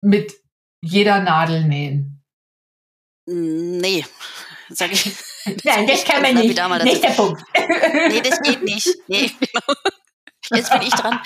[0.01, 0.33] mit
[0.81, 2.23] jeder Nadel nähen.
[3.25, 4.05] Nee,
[4.69, 5.11] sag ich.
[5.63, 6.57] Nein, das kann man nicht.
[6.83, 7.41] Nicht der Punkt.
[8.09, 8.87] Nee, das geht nicht.
[9.07, 9.75] Nee, genau.
[10.55, 11.19] Jetzt bin ich dran.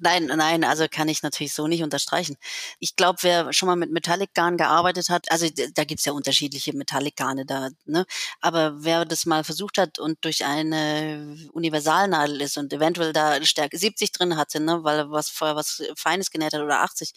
[0.00, 2.36] nein, nein, also kann ich natürlich so nicht unterstreichen.
[2.78, 7.46] Ich glaube, wer schon mal mit Metallic-Garn gearbeitet hat, also da gibt's ja unterschiedliche Metallic-Garne
[7.46, 8.04] da, ne?
[8.40, 13.78] Aber wer das mal versucht hat und durch eine Universalnadel ist und eventuell da Stärke
[13.78, 17.12] 70 drin hatte, ne, weil er was vorher was Feines genäht hat oder 80,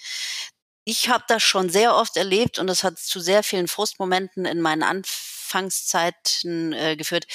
[0.86, 4.62] ich habe das schon sehr oft erlebt und das hat zu sehr vielen Frustmomenten in
[4.62, 7.26] meinen Anfangszeiten äh, geführt,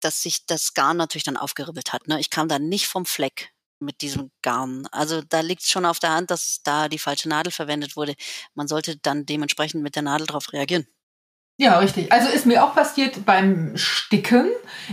[0.00, 2.08] dass sich das Garn natürlich dann aufgeribbelt hat.
[2.08, 2.18] Ne?
[2.18, 4.86] Ich kam dann nicht vom Fleck mit diesem Garn.
[4.90, 8.14] Also da liegt es schon auf der Hand, dass da die falsche Nadel verwendet wurde.
[8.54, 10.86] Man sollte dann dementsprechend mit der Nadel darauf reagieren.
[11.58, 12.12] Ja, richtig.
[12.12, 14.50] Also ist mir auch passiert beim Sticken.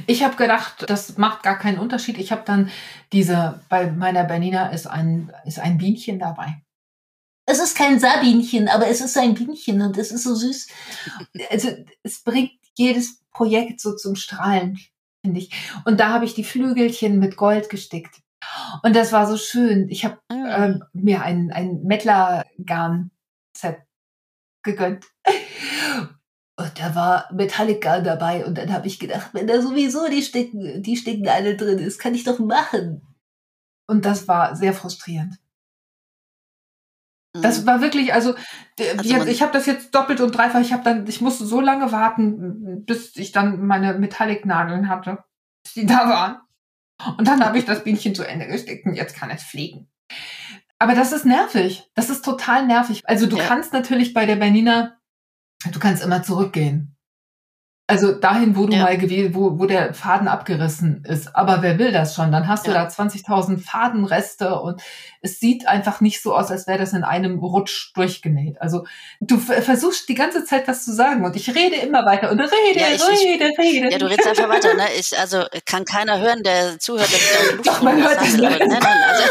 [0.07, 2.17] Ich habe gedacht, das macht gar keinen Unterschied.
[2.17, 2.71] Ich habe dann
[3.11, 6.62] diese, bei meiner Bernina ist ein, ist ein Bienchen dabei.
[7.45, 10.67] Es ist kein Sabinchen, aber es ist ein Bienchen und es ist so süß.
[11.49, 11.69] Also
[12.01, 14.79] es bringt jedes Projekt so zum Strahlen,
[15.23, 15.51] finde ich.
[15.85, 18.21] Und da habe ich die Flügelchen mit Gold gestickt.
[18.81, 19.89] Und das war so schön.
[19.89, 23.77] Ich habe ähm, mir ein, ein Mettler-Garn-Set
[24.63, 25.05] gegönnt.
[26.55, 28.45] Und da war Metallic-Garn dabei.
[28.45, 31.99] Und dann habe ich gedacht, wenn da sowieso die Stecken, die Stecken alle drin ist,
[31.99, 33.01] kann ich doch machen.
[33.87, 35.35] Und das war sehr frustrierend.
[37.33, 37.65] Das mhm.
[37.65, 38.35] war wirklich, also,
[38.97, 40.61] also ich habe das jetzt doppelt und dreifach.
[40.61, 45.23] Ich habe dann, ich musste so lange warten, bis ich dann meine Metallic-Nadeln hatte,
[45.63, 46.37] bis die da waren.
[47.17, 49.89] Und dann habe ich das Bienchen zu Ende gesteckt und jetzt kann es fliegen.
[50.77, 51.89] Aber das ist nervig.
[51.95, 53.01] Das ist total nervig.
[53.05, 53.45] Also du ja.
[53.45, 54.97] kannst natürlich bei der Bernina,
[55.71, 56.92] du kannst immer zurückgehen.
[57.85, 58.83] Also dahin, wo du ja.
[58.83, 61.35] mal gewesen, wo, wo der Faden abgerissen ist.
[61.35, 62.31] Aber wer will das schon?
[62.31, 62.71] Dann hast ja.
[62.71, 64.81] du da 20.000 Fadenreste und
[65.21, 68.61] es sieht einfach nicht so aus, als wäre das in einem Rutsch durchgenäht.
[68.61, 68.85] Also
[69.19, 72.79] du versuchst die ganze Zeit das zu sagen und ich rede immer weiter und rede,
[72.79, 73.91] ja, ich, rede, ich, rede.
[73.91, 74.73] Ja, du redest einfach weiter.
[74.75, 74.85] Ne?
[74.97, 77.09] Ich, also kann keiner hören, der zuhört.
[77.11, 78.37] Dass Doch, man hört das.
[78.37, 79.23] Nein, nein, also,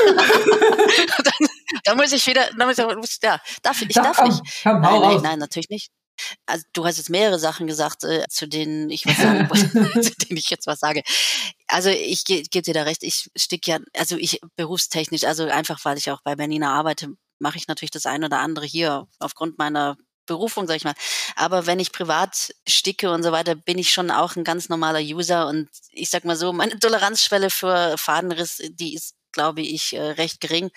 [1.24, 1.48] dann,
[1.84, 4.42] da muss ich wieder, da muss ich, ja, darf ich, ich darf nicht.
[4.62, 5.90] Komm, nein, nein, nein, natürlich nicht
[6.46, 10.14] also du hast jetzt mehrere Sachen gesagt, äh, zu denen ich was sagen wollte, zu
[10.16, 11.02] denen ich jetzt was sage.
[11.66, 15.84] Also ich gebe geb dir da recht, ich stick ja, also ich berufstechnisch, also einfach
[15.84, 17.08] weil ich auch bei Bernina arbeite,
[17.38, 19.96] mache ich natürlich das eine oder andere hier aufgrund meiner
[20.26, 20.94] Berufung, sag ich mal.
[21.34, 25.00] Aber wenn ich privat sticke und so weiter, bin ich schon auch ein ganz normaler
[25.00, 30.00] User und ich sag mal so, meine Toleranzschwelle für Fadenriss, die ist glaube ich, äh,
[30.02, 30.70] recht gering.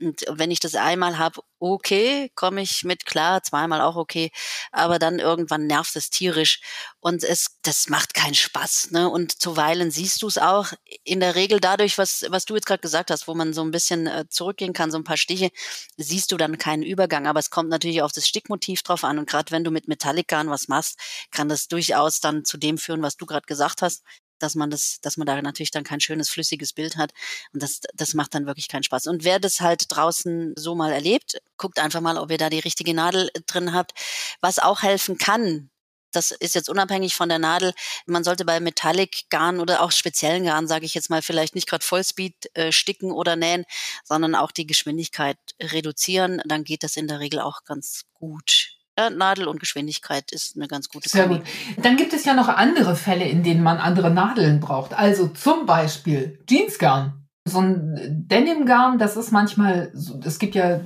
[0.00, 4.30] Und wenn ich das einmal habe, okay, komme ich mit klar, zweimal auch okay,
[4.72, 6.60] aber dann irgendwann nervt es tierisch
[7.00, 8.90] und es, das macht keinen Spaß.
[8.92, 9.08] Ne?
[9.08, 10.72] Und zuweilen siehst du es auch
[11.04, 13.70] in der Regel dadurch, was, was du jetzt gerade gesagt hast, wo man so ein
[13.70, 15.50] bisschen äh, zurückgehen kann, so ein paar Stiche,
[15.96, 17.26] siehst du dann keinen Übergang.
[17.26, 20.50] Aber es kommt natürlich auf das Stickmotiv drauf an und gerade wenn du mit Metallican
[20.50, 20.98] was machst,
[21.30, 24.02] kann das durchaus dann zu dem führen, was du gerade gesagt hast
[24.38, 27.12] dass man das, dass man da natürlich dann kein schönes, flüssiges Bild hat.
[27.52, 29.06] Und das, das macht dann wirklich keinen Spaß.
[29.06, 32.58] Und wer das halt draußen so mal erlebt, guckt einfach mal, ob ihr da die
[32.58, 33.92] richtige Nadel drin habt.
[34.40, 35.70] Was auch helfen kann,
[36.12, 37.74] das ist jetzt unabhängig von der Nadel.
[38.06, 41.84] Man sollte bei Metallic-Garn oder auch speziellen Garn, sage ich jetzt mal, vielleicht nicht gerade
[41.84, 43.64] Vollspeed äh, sticken oder nähen,
[44.04, 46.40] sondern auch die Geschwindigkeit reduzieren.
[46.46, 48.57] Dann geht das in der Regel auch ganz gut.
[48.98, 51.42] Ja, Nadel und Geschwindigkeit ist eine ganz gute Sehr gut.
[51.76, 54.92] Dann gibt es ja noch andere Fälle, in denen man andere Nadeln braucht.
[54.92, 57.28] Also zum Beispiel Jeansgarn.
[57.44, 59.92] So ein Denimgarn, das ist manchmal,
[60.24, 60.80] es gibt ja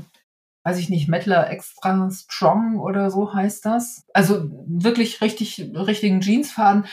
[0.65, 4.05] weiß ich nicht, Mettler Extra Strong oder so heißt das.
[4.15, 6.87] Also wirklich richtig, richtigen Jeansfaden.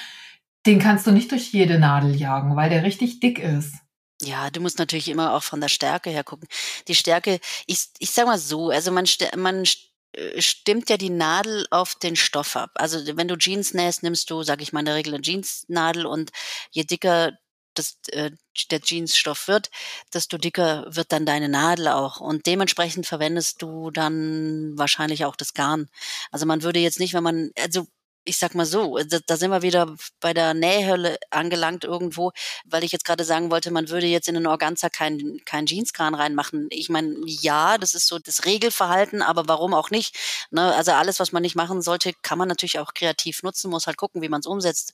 [0.66, 3.76] Den kannst du nicht durch jede Nadel jagen, weil der richtig dick ist.
[4.22, 6.48] Ja, du musst natürlich immer auch von der Stärke her gucken.
[6.88, 9.06] Die Stärke, ich, ich sag mal so, also man,
[9.38, 9.66] man
[10.40, 12.72] stimmt ja die Nadel auf den Stoff ab.
[12.76, 16.06] Also wenn du Jeans nähst, nimmst du, sag ich mal, in der Regel eine Jeansnadel
[16.06, 16.32] und
[16.72, 17.34] je dicker
[17.76, 18.32] das, äh,
[18.72, 19.70] der Jeansstoff wird,
[20.14, 22.20] desto dicker wird dann deine Nadel auch.
[22.20, 25.90] Und dementsprechend verwendest du dann wahrscheinlich auch das Garn.
[26.32, 27.88] Also man würde jetzt nicht, wenn man, also
[28.30, 32.32] ich sag mal so, da, da sind wir wieder bei der Nähhölle angelangt irgendwo,
[32.64, 36.14] weil ich jetzt gerade sagen wollte, man würde jetzt in den Organza kein, kein Jeanskran
[36.14, 36.68] reinmachen.
[36.70, 40.16] Ich meine, ja, das ist so das Regelverhalten, aber warum auch nicht?
[40.52, 40.76] Ne?
[40.76, 43.98] Also alles, was man nicht machen sollte, kann man natürlich auch kreativ nutzen, muss halt
[43.98, 44.94] gucken, wie man es umsetzt.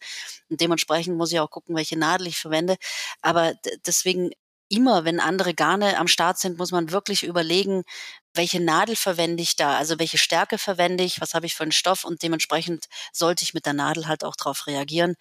[0.49, 2.77] Und dementsprechend muss ich auch gucken, welche Nadel ich verwende.
[3.21, 3.53] Aber
[3.85, 4.31] deswegen
[4.69, 7.83] immer, wenn andere Garne am Start sind, muss man wirklich überlegen,
[8.33, 11.71] welche Nadel verwende ich da, also welche Stärke verwende ich, was habe ich für einen
[11.71, 12.03] Stoff?
[12.03, 15.15] Und dementsprechend sollte ich mit der Nadel halt auch darauf reagieren,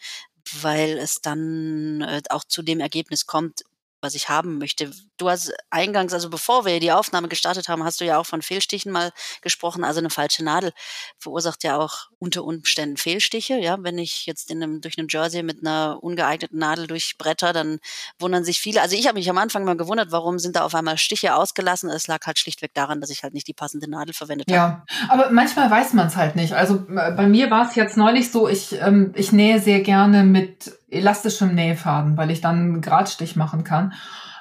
[0.52, 3.62] weil es dann äh, auch zu dem Ergebnis kommt,
[4.04, 4.90] was ich haben möchte.
[5.16, 8.42] Du hast eingangs, also bevor wir die Aufnahme gestartet haben, hast du ja auch von
[8.42, 9.10] Fehlstichen mal
[9.42, 9.82] gesprochen.
[9.82, 10.72] Also eine falsche Nadel
[11.18, 13.58] verursacht ja auch unter Umständen Fehlstiche.
[13.58, 17.80] Ja, wenn ich jetzt in einem, durch einen Jersey mit einer ungeeigneten Nadel durchbretter, dann
[18.18, 18.82] wundern sich viele.
[18.82, 21.90] Also ich habe mich am Anfang mal gewundert, warum sind da auf einmal Stiche ausgelassen.
[21.90, 24.56] Es lag halt schlichtweg daran, dass ich halt nicht die passende Nadel verwendet habe.
[24.56, 26.52] Ja, aber manchmal weiß man es halt nicht.
[26.52, 30.24] Also äh, bei mir war es jetzt neulich so, ich, ähm, ich nähe sehr gerne
[30.24, 33.94] mit elastischem Nähfaden, weil ich dann einen Gradstich machen kann.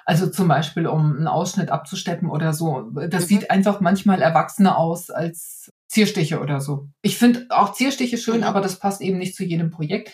[0.06, 2.92] Also zum Beispiel, um einen Ausschnitt abzusteppen oder so.
[3.10, 3.28] Das mhm.
[3.28, 6.90] sieht einfach manchmal erwachsener aus als Zierstiche oder so.
[7.02, 8.44] Ich finde auch Zierstiche schön, mhm.
[8.44, 10.12] aber das passt eben nicht zu jedem Projekt.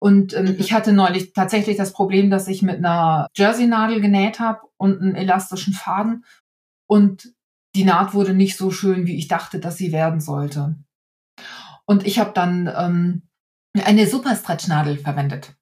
[0.00, 0.56] Und ähm, mhm.
[0.58, 5.16] ich hatte neulich tatsächlich das Problem, dass ich mit einer Jersey-Nadel genäht habe und einen
[5.16, 6.24] elastischen Faden.
[6.86, 7.32] Und
[7.74, 10.76] die Naht wurde nicht so schön, wie ich dachte, dass sie werden sollte.
[11.84, 13.22] Und ich habe dann ähm,
[13.84, 15.54] eine Super-Stretch-Nadel verwendet.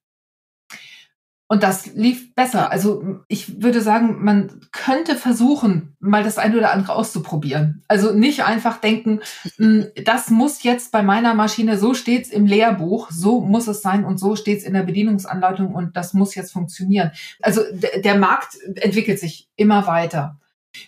[1.49, 2.73] Und das lief besser.
[2.73, 7.85] Also ich würde sagen, man könnte versuchen, mal das eine oder andere auszuprobieren.
[7.87, 9.21] Also nicht einfach denken,
[9.57, 14.05] hm, das muss jetzt bei meiner Maschine, so steht's im Lehrbuch, so muss es sein
[14.05, 17.13] und so steht's in der Bedienungsanleitung und das muss jetzt funktionieren.
[17.41, 20.41] Also der Markt entwickelt sich immer weiter.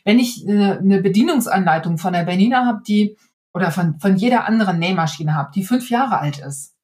[0.05, 3.17] Wenn ich eine Bedienungsanleitung von der Bernina habe, die
[3.55, 6.75] oder von, von jeder anderen Nähmaschine habe, die fünf Jahre alt ist,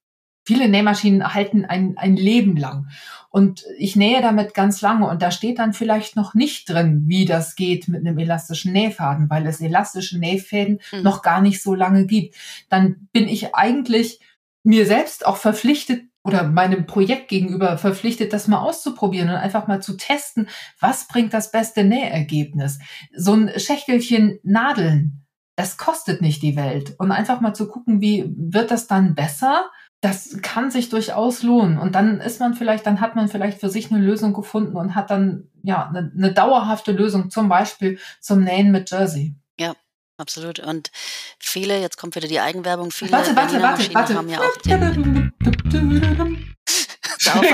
[0.46, 2.88] Viele Nähmaschinen halten ein, ein Leben lang.
[3.34, 7.24] Und ich nähe damit ganz lange und da steht dann vielleicht noch nicht drin, wie
[7.24, 11.02] das geht mit einem elastischen Nähfaden, weil es elastische Nähfäden mhm.
[11.02, 12.36] noch gar nicht so lange gibt.
[12.68, 14.20] Dann bin ich eigentlich
[14.62, 19.82] mir selbst auch verpflichtet oder meinem Projekt gegenüber verpflichtet, das mal auszuprobieren und einfach mal
[19.82, 22.78] zu testen, was bringt das beste Nähergebnis.
[23.16, 25.26] So ein Schächtelchen Nadeln,
[25.56, 26.94] das kostet nicht die Welt.
[26.98, 29.70] Und einfach mal zu gucken, wie wird das dann besser?
[30.04, 31.78] Das kann sich durchaus lohnen.
[31.78, 34.94] Und dann ist man vielleicht, dann hat man vielleicht für sich eine Lösung gefunden und
[34.94, 39.34] hat dann ja eine, eine dauerhafte Lösung, zum Beispiel zum Nähen mit Jersey.
[39.58, 39.74] Ja,
[40.18, 40.58] absolut.
[40.58, 40.90] Und
[41.38, 44.14] viele, jetzt kommt wieder die Eigenwerbung, viele warte, warte, warte, warte.
[44.14, 45.32] haben ja auch den,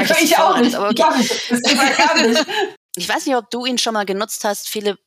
[0.03, 0.74] ich, ich auch nicht.
[0.74, 1.05] Aber okay.
[1.18, 2.46] nicht.
[2.96, 4.68] Ich weiß nicht, ob du ihn schon mal genutzt hast.
[4.68, 4.98] Viele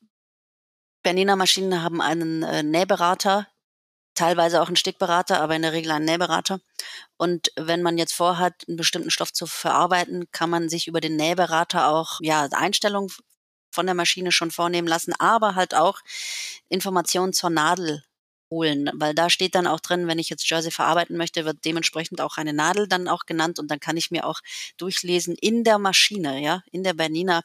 [1.02, 3.46] Berliner Maschinen haben einen äh, Nähberater,
[4.14, 6.60] teilweise auch einen Stickberater, aber in der Regel einen Nähberater.
[7.16, 11.16] Und wenn man jetzt vorhat, einen bestimmten Stoff zu verarbeiten, kann man sich über den
[11.16, 13.10] Nähberater auch ja Einstellungen
[13.70, 16.00] von der Maschine schon vornehmen lassen, aber halt auch
[16.68, 18.04] Informationen zur Nadel
[18.50, 22.20] holen, weil da steht dann auch drin, wenn ich jetzt Jersey verarbeiten möchte, wird dementsprechend
[22.20, 24.40] auch eine Nadel dann auch genannt und dann kann ich mir auch
[24.76, 27.42] durchlesen in der Maschine, ja, in der Bernina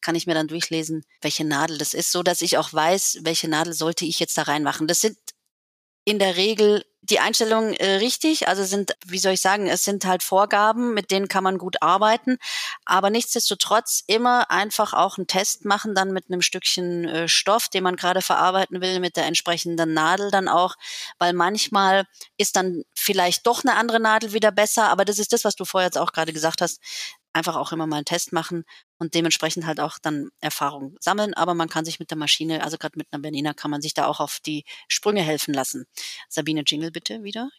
[0.00, 3.48] kann ich mir dann durchlesen, welche Nadel das ist, so dass ich auch weiß, welche
[3.48, 4.86] Nadel sollte ich jetzt da reinmachen.
[4.86, 5.16] Das sind
[6.04, 8.48] in der Regel die Einstellungen äh, richtig.
[8.48, 11.82] Also sind, wie soll ich sagen, es sind halt Vorgaben, mit denen kann man gut
[11.82, 12.38] arbeiten.
[12.86, 17.84] Aber nichtsdestotrotz immer einfach auch einen Test machen, dann mit einem Stückchen äh, Stoff, den
[17.84, 20.76] man gerade verarbeiten will, mit der entsprechenden Nadel dann auch.
[21.18, 22.06] Weil manchmal
[22.38, 24.88] ist dann vielleicht doch eine andere Nadel wieder besser.
[24.88, 26.80] Aber das ist das, was du vorher jetzt auch gerade gesagt hast.
[27.34, 28.64] Einfach auch immer mal einen Test machen
[28.98, 31.34] und dementsprechend halt auch dann Erfahrung sammeln.
[31.34, 33.92] Aber man kann sich mit der Maschine, also gerade mit einer Bernina, kann man sich
[33.92, 35.84] da auch auf die Sprünge helfen lassen.
[36.28, 37.50] Sabine Jingle bitte wieder.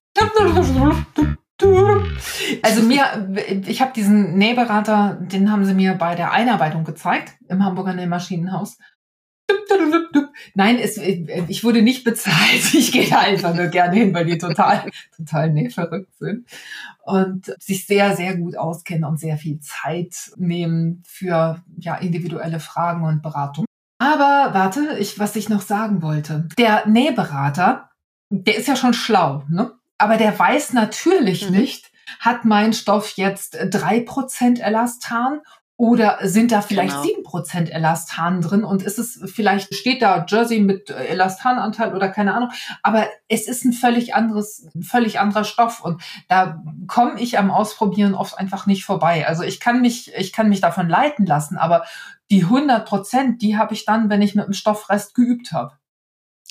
[2.62, 7.64] Also mir, ich habe diesen Nähberater, den haben sie mir bei der Einarbeitung gezeigt im
[7.64, 8.78] Hamburger Nähmaschinenhaus.
[10.54, 12.36] Nein, es, ich wurde nicht bezahlt.
[12.74, 16.48] Ich gehe da einfach nur gerne hin, weil die total, total nähverrückt sind
[17.04, 23.04] und sich sehr, sehr gut auskennen und sehr viel Zeit nehmen für ja, individuelle Fragen
[23.04, 23.66] und Beratung.
[23.98, 26.48] Aber warte, ich, was ich noch sagen wollte.
[26.58, 27.90] Der Nähberater,
[28.30, 29.74] der ist ja schon schlau, ne?
[29.98, 31.58] Aber der weiß natürlich mhm.
[31.58, 35.40] nicht, hat mein Stoff jetzt drei Prozent Elastan
[35.78, 37.30] oder sind da vielleicht sieben genau.
[37.30, 42.52] Prozent Elastan drin und ist es vielleicht steht da Jersey mit Elastananteil oder keine Ahnung,
[42.82, 47.52] aber es ist ein völlig anderes, ein völlig anderer Stoff und da komme ich am
[47.52, 49.28] Ausprobieren oft einfach nicht vorbei.
[49.28, 51.84] Also ich kann mich, ich kann mich davon leiten lassen, aber
[52.32, 55.74] die 100 Prozent, die habe ich dann, wenn ich mit dem Stoffrest geübt habe.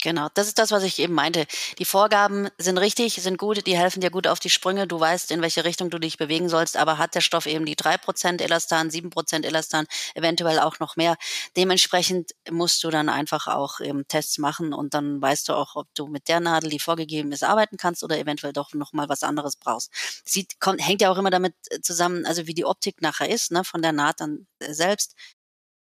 [0.05, 1.47] Genau, das ist das, was ich eben meinte.
[1.79, 4.87] Die Vorgaben sind richtig, sind gut, die helfen dir gut auf die Sprünge.
[4.87, 7.75] Du weißt, in welche Richtung du dich bewegen sollst, aber hat der Stoff eben die
[7.75, 11.17] drei Prozent Elastan, sieben Prozent Elastan, eventuell auch noch mehr.
[11.57, 15.87] Dementsprechend musst du dann einfach auch eben Tests machen und dann weißt du auch, ob
[15.95, 19.23] du mit der Nadel, die vorgegeben ist, arbeiten kannst oder eventuell doch noch mal was
[19.23, 19.91] anderes brauchst.
[20.27, 23.53] Sieht, kommt, hängt ja auch immer damit äh, zusammen, also wie die Optik nachher ist,
[23.53, 25.15] ne, von der Naht dann selbst.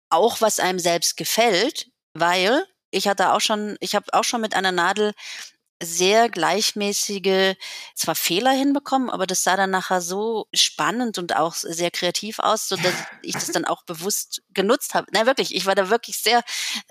[0.09, 4.55] Auch was einem selbst gefällt, weil ich hatte auch schon, ich habe auch schon mit
[4.55, 5.12] einer Nadel
[5.82, 7.57] sehr gleichmäßige,
[7.95, 12.68] zwar Fehler hinbekommen, aber das sah dann nachher so spannend und auch sehr kreativ aus,
[12.68, 15.07] so dass ich das dann auch bewusst genutzt habe.
[15.12, 16.42] Na wirklich, ich war da wirklich sehr,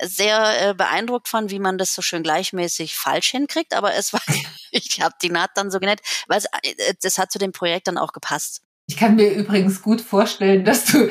[0.02, 3.74] sehr äh, beeindruckt von, wie man das so schön gleichmäßig falsch hinkriegt.
[3.74, 4.22] Aber es war,
[4.72, 7.88] ich habe die Naht dann so genannt, weil es, äh, das hat zu dem Projekt
[7.88, 8.62] dann auch gepasst.
[8.86, 11.10] Ich kann mir übrigens gut vorstellen, dass du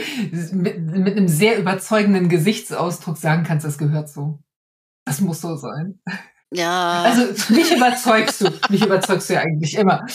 [0.52, 4.38] mit, mit einem sehr überzeugenden Gesichtsausdruck sagen kannst, das gehört so.
[5.04, 6.00] Das muss so sein.
[6.52, 7.02] Ja.
[7.02, 8.50] Also mich überzeugst du.
[8.68, 10.06] mich überzeugst du ja eigentlich immer.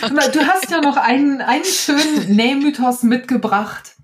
[0.00, 3.96] Du hast ja noch einen, einen schönen Nähmythos mitgebracht,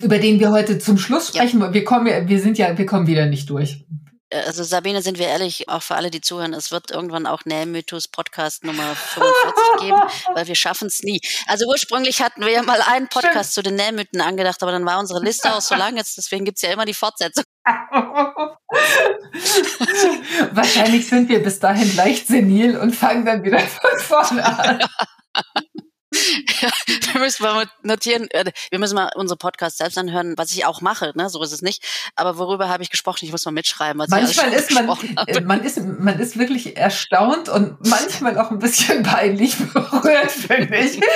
[0.00, 1.60] über den wir heute zum Schluss sprechen.
[1.60, 1.72] Ja.
[1.72, 3.84] Wir kommen, wir sind ja, wir kommen wieder nicht durch.
[4.32, 7.44] Äh, also Sabine, sind wir ehrlich, auch für alle, die zuhören, es wird irgendwann auch
[7.44, 10.00] Nähmythos Podcast Nummer 45 geben,
[10.34, 11.20] weil wir schaffen es nie.
[11.46, 13.66] Also ursprünglich hatten wir ja mal einen Podcast Stimmt.
[13.66, 16.62] zu den Nähmythen angedacht, aber dann war unsere Liste auch so lang jetzt, deswegen gibt's
[16.62, 17.44] ja immer die Fortsetzung.
[20.52, 24.80] Wahrscheinlich sind wir bis dahin leicht senil und fangen dann wieder von vorne an.
[26.60, 26.70] Ja,
[27.12, 30.80] wir müssen mal notieren, äh, wir müssen mal unsere Podcast selbst anhören, was ich auch
[30.80, 31.30] mache, ne?
[31.30, 31.82] so ist es nicht.
[32.16, 33.24] Aber worüber habe ich gesprochen?
[33.24, 33.98] Ich muss mal mitschreiben.
[33.98, 35.40] Was manchmal ist man, habe.
[35.42, 41.00] man ist, man ist wirklich erstaunt und manchmal auch ein bisschen peinlich berührt, finde ich.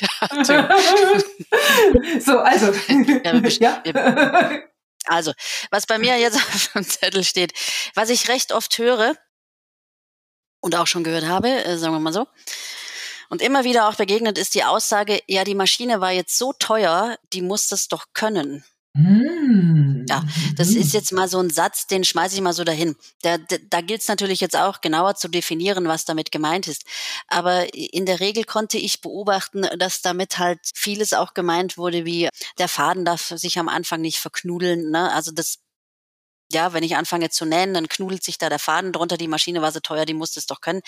[0.00, 0.44] Ja,
[2.20, 2.72] so, also.
[3.60, 4.62] Ja, ja.
[5.08, 5.32] Also,
[5.70, 7.52] was bei mir jetzt auf dem Zettel steht,
[7.94, 9.16] was ich recht oft höre
[10.60, 12.26] und auch schon gehört habe, äh, sagen wir mal so,
[13.28, 17.16] und immer wieder auch begegnet ist die Aussage, ja, die Maschine war jetzt so teuer,
[17.32, 18.64] die muss das doch können.
[18.94, 20.06] Mm.
[20.08, 20.24] Ja,
[20.56, 22.96] das ist jetzt mal so ein Satz, den schmeiße ich mal so dahin.
[23.22, 26.84] Da, da, da gilt es natürlich jetzt auch genauer zu definieren, was damit gemeint ist.
[27.28, 32.28] Aber in der Regel konnte ich beobachten, dass damit halt vieles auch gemeint wurde, wie
[32.58, 34.90] der Faden darf sich am Anfang nicht verknudeln.
[34.90, 35.12] Ne?
[35.12, 35.58] Also das
[36.50, 39.62] ja, wenn ich anfange zu nähen, dann knudelt sich da der Faden drunter, die Maschine
[39.62, 40.80] war so teuer, die musste es doch können.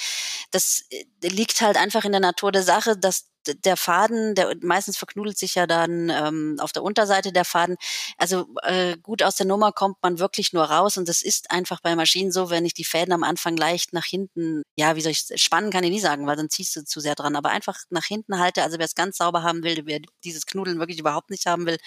[0.50, 4.96] Das äh, liegt halt einfach in der Natur der Sache, dass der Faden, der meistens
[4.96, 7.76] verknudelt sich ja dann ähm, auf der Unterseite der Faden.
[8.18, 11.80] Also äh, gut aus der Nummer kommt man wirklich nur raus und das ist einfach
[11.80, 15.12] bei Maschinen so, wenn ich die Fäden am Anfang leicht nach hinten, ja, wie soll
[15.12, 17.78] ich spannen kann ich nie sagen, weil dann ziehst du zu sehr dran, aber einfach
[17.90, 21.30] nach hinten halte, also wer es ganz sauber haben will, wer dieses Knudeln wirklich überhaupt
[21.30, 21.78] nicht haben will,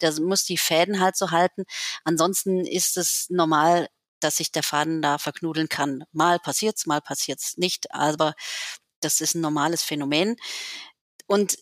[0.00, 1.64] der muss die Fäden halt so halten.
[2.04, 3.88] Ansonsten ist es normal,
[4.20, 6.04] dass sich der Faden da verknudeln kann.
[6.12, 8.34] Mal passiert's, mal passiert's nicht, aber
[9.00, 10.36] das ist ein normales Phänomen.
[11.32, 11.56] Und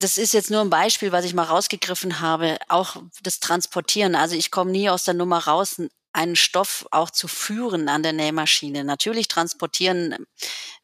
[0.00, 4.16] das ist jetzt nur ein Beispiel, was ich mal rausgegriffen habe, auch das Transportieren.
[4.16, 5.80] Also ich komme nie aus der Nummer raus,
[6.14, 8.84] einen Stoff auch zu führen an der Nähmaschine.
[8.84, 10.14] Natürlich transportieren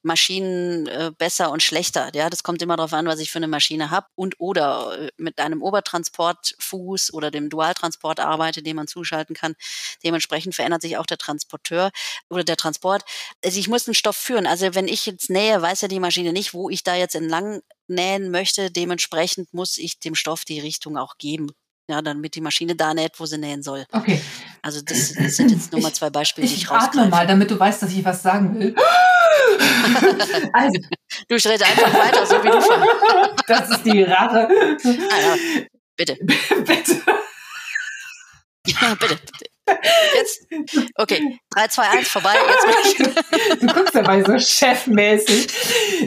[0.02, 2.10] Maschinen äh, besser und schlechter.
[2.14, 5.08] Ja, das kommt immer darauf an, was ich für eine Maschine habe und oder äh,
[5.16, 9.54] mit einem Obertransportfuß oder dem Dualtransport arbeite, den man zuschalten kann.
[10.02, 11.90] Dementsprechend verändert sich auch der Transporteur
[12.28, 13.04] oder der Transport.
[13.44, 14.46] Also ich muss einen Stoff führen.
[14.46, 17.60] Also wenn ich jetzt nähe, weiß ja die Maschine nicht, wo ich da jetzt entlang
[17.86, 18.70] nähen möchte.
[18.70, 21.52] Dementsprechend muss ich dem Stoff die Richtung auch geben
[21.90, 23.84] ja, damit die Maschine da näht, wo sie nähen soll.
[23.92, 24.20] Okay.
[24.62, 27.26] Also das, das sind jetzt nur mal zwei Beispiele, ich, die ich, ich atme mal,
[27.26, 28.74] damit du weißt, dass ich was sagen will.
[30.52, 30.80] also,
[31.28, 32.82] Du red einfach weiter, so wie du schon.
[33.46, 34.48] Das ist die Rache.
[34.84, 35.36] Ja.
[35.96, 36.16] Bitte.
[36.64, 37.02] Bitte.
[38.66, 39.50] Ja, bitte, bitte.
[40.14, 40.46] Jetzt,
[40.96, 42.34] okay, 3, 2, 1, vorbei.
[42.48, 43.60] Jetzt bin ich.
[43.60, 45.48] Du guckst dabei so chefmäßig.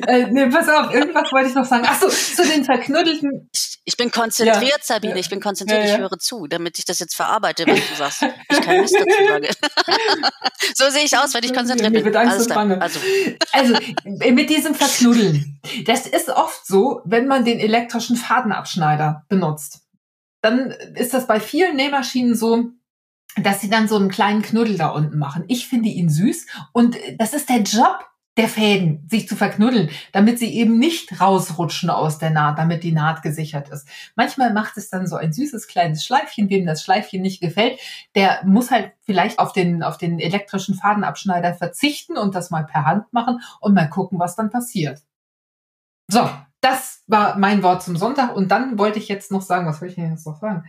[0.08, 1.86] Äh, nee, pass auf, irgendwas wollte ich noch sagen.
[1.86, 3.50] Achso, zu den verknuddelten.
[3.86, 4.78] Ich bin konzentriert, Ja.
[4.82, 5.20] Sabine.
[5.20, 5.94] Ich bin konzentriert, Ja, ja.
[5.96, 8.24] ich höre zu, damit ich das jetzt verarbeite, was du sagst.
[8.50, 9.50] Ich kein Mist dazu sage.
[10.76, 12.16] so sehe ich aus, wenn ich konzentriert bin.
[12.16, 12.48] Alles.
[12.48, 12.82] Bange.
[12.82, 13.00] Also,
[13.52, 13.76] Also,
[14.06, 15.60] mit diesem Verknuddeln.
[15.86, 19.82] Das ist oft so, wenn man den elektrischen Fadenabschneider benutzt.
[20.42, 22.66] Dann ist das bei vielen Nähmaschinen so,
[23.38, 25.44] dass sie dann so einen kleinen Knuddel da unten machen.
[25.48, 28.06] Ich finde ihn süß und das ist der Job
[28.38, 32.92] der Fäden, sich zu verknuddeln, damit sie eben nicht rausrutschen aus der Naht, damit die
[32.92, 33.88] Naht gesichert ist.
[34.16, 37.80] Manchmal macht es dann so ein süßes kleines Schleifchen, wem das Schleifchen nicht gefällt,
[38.16, 42.86] der muss halt vielleicht auf den, auf den elektrischen Fadenabschneider verzichten und das mal per
[42.86, 45.02] Hand machen und mal gucken, was dann passiert.
[46.10, 46.28] So,
[46.62, 49.92] das war mein Wort zum Sonntag und dann wollte ich jetzt noch sagen, was wollte
[49.92, 50.64] ich denn jetzt noch sagen?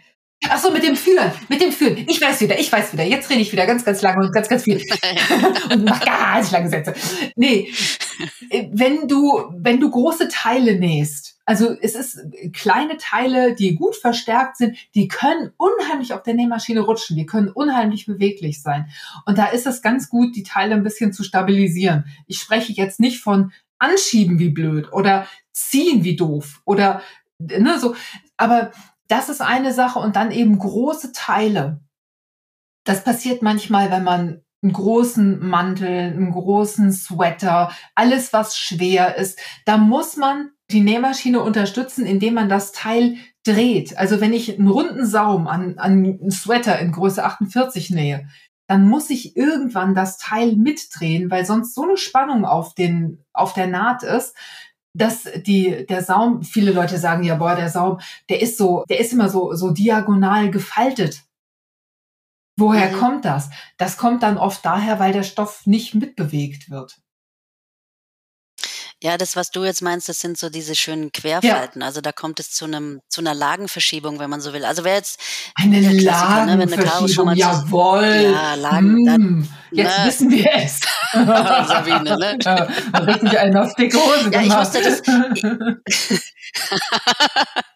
[0.48, 2.04] Ach so, mit dem Führen, mit dem Führen.
[2.08, 3.04] Ich weiß wieder, ich weiß wieder.
[3.04, 4.82] Jetzt rede ich wieder ganz, ganz lange und ganz, ganz viel.
[5.70, 6.94] und mach ganz lange Sätze.
[7.36, 7.72] Nee,
[8.50, 12.18] äh, wenn du, wenn du große Teile nähst, also es ist
[12.52, 17.48] kleine Teile, die gut verstärkt sind, die können unheimlich auf der Nähmaschine rutschen, die können
[17.48, 18.88] unheimlich beweglich sein.
[19.26, 22.04] Und da ist es ganz gut, die Teile ein bisschen zu stabilisieren.
[22.26, 27.02] Ich spreche jetzt nicht von anschieben wie blöd oder ziehen wie doof oder
[27.38, 27.94] ne, so,
[28.36, 28.72] aber
[29.08, 31.80] das ist eine Sache und dann eben große Teile.
[32.84, 39.38] Das passiert manchmal, wenn man einen großen Mantel, einen großen Sweater, alles was schwer ist,
[39.66, 43.98] da muss man die Nähmaschine unterstützen, indem man das Teil dreht.
[43.98, 48.26] Also wenn ich einen runden Saum an, an einen Sweater in Größe 48 nähe,
[48.66, 53.52] dann muss ich irgendwann das Teil mitdrehen, weil sonst so eine Spannung auf den, auf
[53.52, 54.34] der Naht ist,
[54.94, 59.00] dass die, der Saum, viele Leute sagen ja, boah, der Saum, der ist so, der
[59.00, 61.22] ist immer so, so diagonal gefaltet.
[62.56, 62.98] Woher Mhm.
[63.00, 63.50] kommt das?
[63.76, 66.96] Das kommt dann oft daher, weil der Stoff nicht mitbewegt wird.
[69.02, 71.82] ja, das, was du jetzt meinst, das sind so diese schönen Querfalten.
[71.82, 74.64] Also da kommt es zu einem, zu einer Lagenverschiebung, wenn man so will.
[74.64, 75.20] Also wer jetzt
[75.56, 78.32] Eine Klassiker, ne, wenn eine Karo schon Lagenverschiebung, mal zu- jawohl.
[78.32, 80.06] Ja, Lagen, dann- Mm, jetzt ne.
[80.06, 80.80] wissen wir es.
[81.68, 82.38] Sabine, ne?
[82.42, 82.68] Ja,
[83.00, 84.74] richtig einen auf dicke Hose Ja, ich gemacht.
[84.74, 85.80] wusste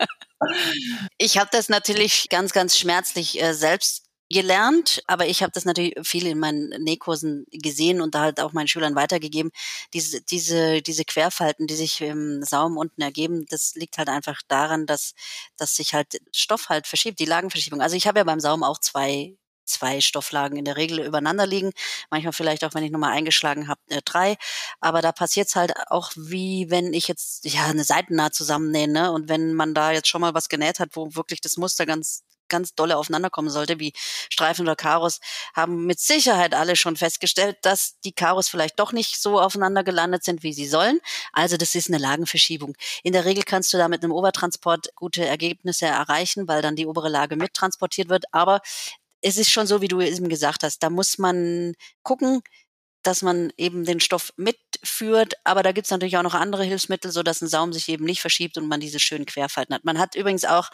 [1.19, 5.95] Ich habe das natürlich ganz, ganz schmerzlich äh, selbst gelernt, aber ich habe das natürlich
[6.03, 9.51] viel in meinen Nähkursen gesehen und da halt auch meinen Schülern weitergegeben.
[9.95, 14.85] Diese, diese, diese Querfalten, die sich im Saum unten ergeben, das liegt halt einfach daran,
[14.87, 15.15] dass,
[15.57, 17.81] dass sich halt Stoff halt verschiebt, die Lagenverschiebung.
[17.81, 19.35] Also ich habe ja beim Saum auch zwei
[19.69, 21.73] zwei Stofflagen in der Regel übereinander liegen.
[22.11, 24.37] Manchmal vielleicht auch, wenn ich nochmal eingeschlagen habe, äh, drei.
[24.81, 28.89] Aber da passiert's halt auch wie wenn ich jetzt ja eine Seitennaht zusammennähe.
[28.89, 29.13] Ne?
[29.13, 32.23] Und wenn man da jetzt schon mal was genäht hat, wo wirklich das Muster ganz
[32.49, 33.93] ganz dolle aufeinander kommen sollte, wie
[34.31, 35.21] Streifen oder Karos,
[35.55, 40.25] haben mit Sicherheit alle schon festgestellt, dass die Karos vielleicht doch nicht so aufeinander gelandet
[40.25, 41.01] sind, wie sie sollen.
[41.33, 42.75] Also das ist eine Lagenverschiebung.
[43.03, 46.87] In der Regel kannst du da mit einem Obertransport gute Ergebnisse erreichen, weil dann die
[46.87, 48.25] obere Lage mittransportiert wird.
[48.33, 48.61] Aber
[49.23, 52.43] es ist schon so, wie du eben gesagt hast, da muss man gucken,
[53.03, 57.23] dass man eben den Stoff mitführt, aber da gibt's natürlich auch noch andere Hilfsmittel, so
[57.23, 59.85] dass ein Saum sich eben nicht verschiebt und man diese schönen Querfalten hat.
[59.85, 60.71] Man hat übrigens auch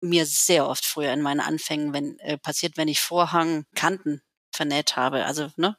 [0.00, 4.22] mir sehr oft früher in meinen Anfängen wenn, äh, passiert, wenn ich Vorhangkanten
[4.54, 5.24] vernäht habe.
[5.24, 5.76] Also, ne,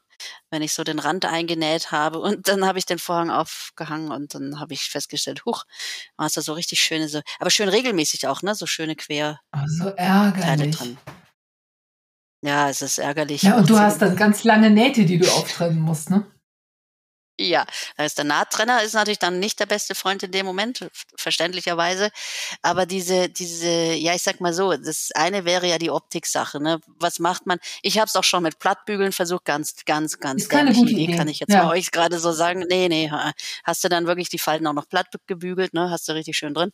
[0.50, 4.34] wenn ich so den Rand eingenäht habe und dann habe ich den Vorhang aufgehangen und
[4.34, 5.64] dann habe ich festgestellt, huch,
[6.18, 9.58] hast du so richtig schöne, so, aber schön regelmäßig auch, ne, so schöne Querteile Oh,
[9.66, 10.76] so ärgerlich.
[10.76, 10.98] drin.
[12.42, 13.42] Ja, es ist ärgerlich.
[13.42, 16.26] Ja, und du hast dann ganz lange Nähte, die du auftrennen musst, ne?
[17.42, 17.64] Ja,
[17.96, 22.10] ist der Nahttrenner ist natürlich dann nicht der beste Freund in dem Moment, verständlicherweise.
[22.60, 26.80] Aber diese, diese, ja, ich sag mal so, das eine wäre ja die Optiksache, ne?
[26.98, 27.58] Was macht man?
[27.80, 31.16] Ich habe es auch schon mit Plattbügeln versucht, ganz, ganz, ganz Ist keine gute Idee.
[31.16, 31.64] Kann ich jetzt Ja.
[31.64, 32.66] mal euch gerade so sagen?
[32.68, 33.32] Nee, nee, ha.
[33.64, 35.88] hast du dann wirklich die Falten auch noch platt gebügelt, ne?
[35.90, 36.72] Hast du richtig schön drin.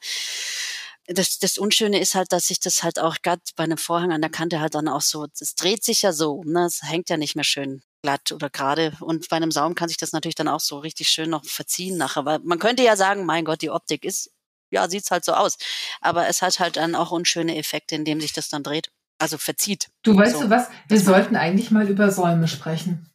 [1.08, 4.20] Das, das Unschöne ist halt, dass sich das halt auch gerade bei einem Vorhang an
[4.20, 6.64] der Kante halt dann auch so, das dreht sich ja so, ne?
[6.66, 8.96] Es hängt ja nicht mehr schön glatt oder gerade.
[9.00, 11.96] Und bei einem Saum kann sich das natürlich dann auch so richtig schön noch verziehen
[11.96, 12.24] nachher.
[12.24, 14.30] Weil man könnte ja sagen, mein Gott, die Optik ist,
[14.70, 15.58] ja, sieht's halt so aus.
[16.00, 18.90] Aber es hat halt dann auch unschöne Effekte, indem sich das dann dreht.
[19.18, 19.88] Also verzieht.
[20.02, 20.40] Du weißt So.
[20.42, 20.68] du was?
[20.88, 23.10] Wir sollten eigentlich mal über Säume sprechen.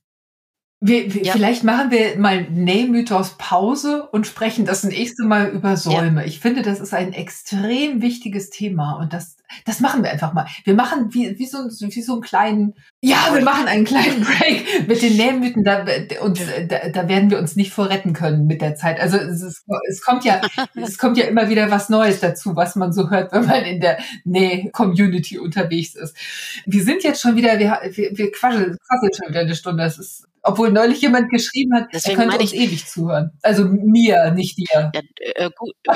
[0.83, 1.33] Wir, wir, ja.
[1.33, 6.21] Vielleicht machen wir mal Nähmythos Pause und sprechen das nächste Mal über Säume.
[6.21, 6.27] Ja.
[6.27, 10.47] Ich finde, das ist ein extrem wichtiges Thema und das, das machen wir einfach mal.
[10.63, 14.87] Wir machen wie, wie, so, wie so einen kleinen, ja, wir machen einen kleinen Break
[14.87, 15.85] mit den Nähmythen da,
[16.23, 18.99] und da, da werden wir uns nicht vorretten können mit der Zeit.
[18.99, 20.41] Also es, ist, es kommt ja,
[20.73, 23.81] es kommt ja immer wieder was Neues dazu, was man so hört, wenn man in
[23.81, 26.17] der Näh-Community unterwegs ist.
[26.65, 29.83] Wir sind jetzt schon wieder, wir, wir, wir quasseln, quasseln schon wieder eine Stunde.
[29.83, 33.31] Das ist obwohl neulich jemand geschrieben hat, Deswegen er könnte uns ewig zuhören.
[33.41, 34.91] Also mir, nicht dir.
[34.93, 35.75] Ja, äh, gut.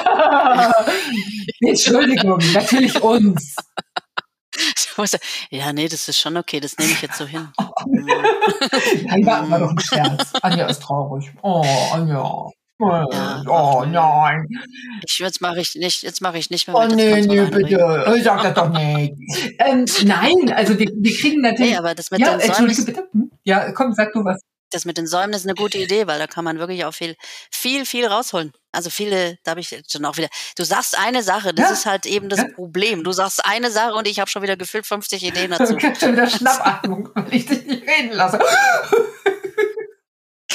[1.61, 3.55] nee, Entschuldigung, natürlich uns.
[5.49, 7.49] Ja, nee, das ist schon okay, das nehme ich jetzt so hin.
[7.87, 10.31] Nein, war immer doch ein Scherz.
[10.41, 11.33] Anja ist traurig.
[11.41, 12.49] Oh, Anja.
[12.77, 14.47] Ja, oh nein.
[15.05, 16.75] Ich, jetzt mache ich nicht, jetzt mache ich nicht mehr.
[16.75, 18.21] Oh nee, nee, bitte.
[18.21, 19.13] Sag das doch nicht.
[19.59, 21.71] ähm, nein, also wir, wir kriegen natürlich.
[21.71, 23.07] Nee, aber das mit ja, den Entschuldige bitte.
[23.13, 23.31] Hm?
[23.43, 24.41] Ja, komm, sag du was.
[24.71, 27.15] Das mit den Säumen ist eine gute Idee, weil da kann man wirklich auch viel,
[27.49, 28.51] viel, viel rausholen.
[28.73, 30.27] Also viele, da habe ich schon auch wieder.
[30.57, 31.73] Du sagst eine Sache, das ja.
[31.73, 32.47] ist halt eben das ja.
[32.53, 33.05] Problem.
[33.05, 35.75] Du sagst eine Sache und ich habe schon wieder gefühlt 50 Ideen dazu.
[35.75, 38.37] Du schon wieder Schnappatmung, weil ich dich nicht reden lasse.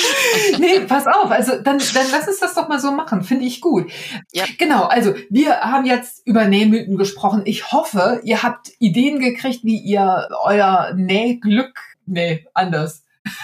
[0.59, 3.61] nee, pass auf, also dann, dann lass uns das doch mal so machen, finde ich
[3.61, 3.91] gut.
[4.33, 4.45] Ja.
[4.59, 7.43] Genau, also wir haben jetzt über Nähmythen gesprochen.
[7.45, 13.05] Ich hoffe, ihr habt Ideen gekriegt, wie ihr euer Nähglück, nee, anders.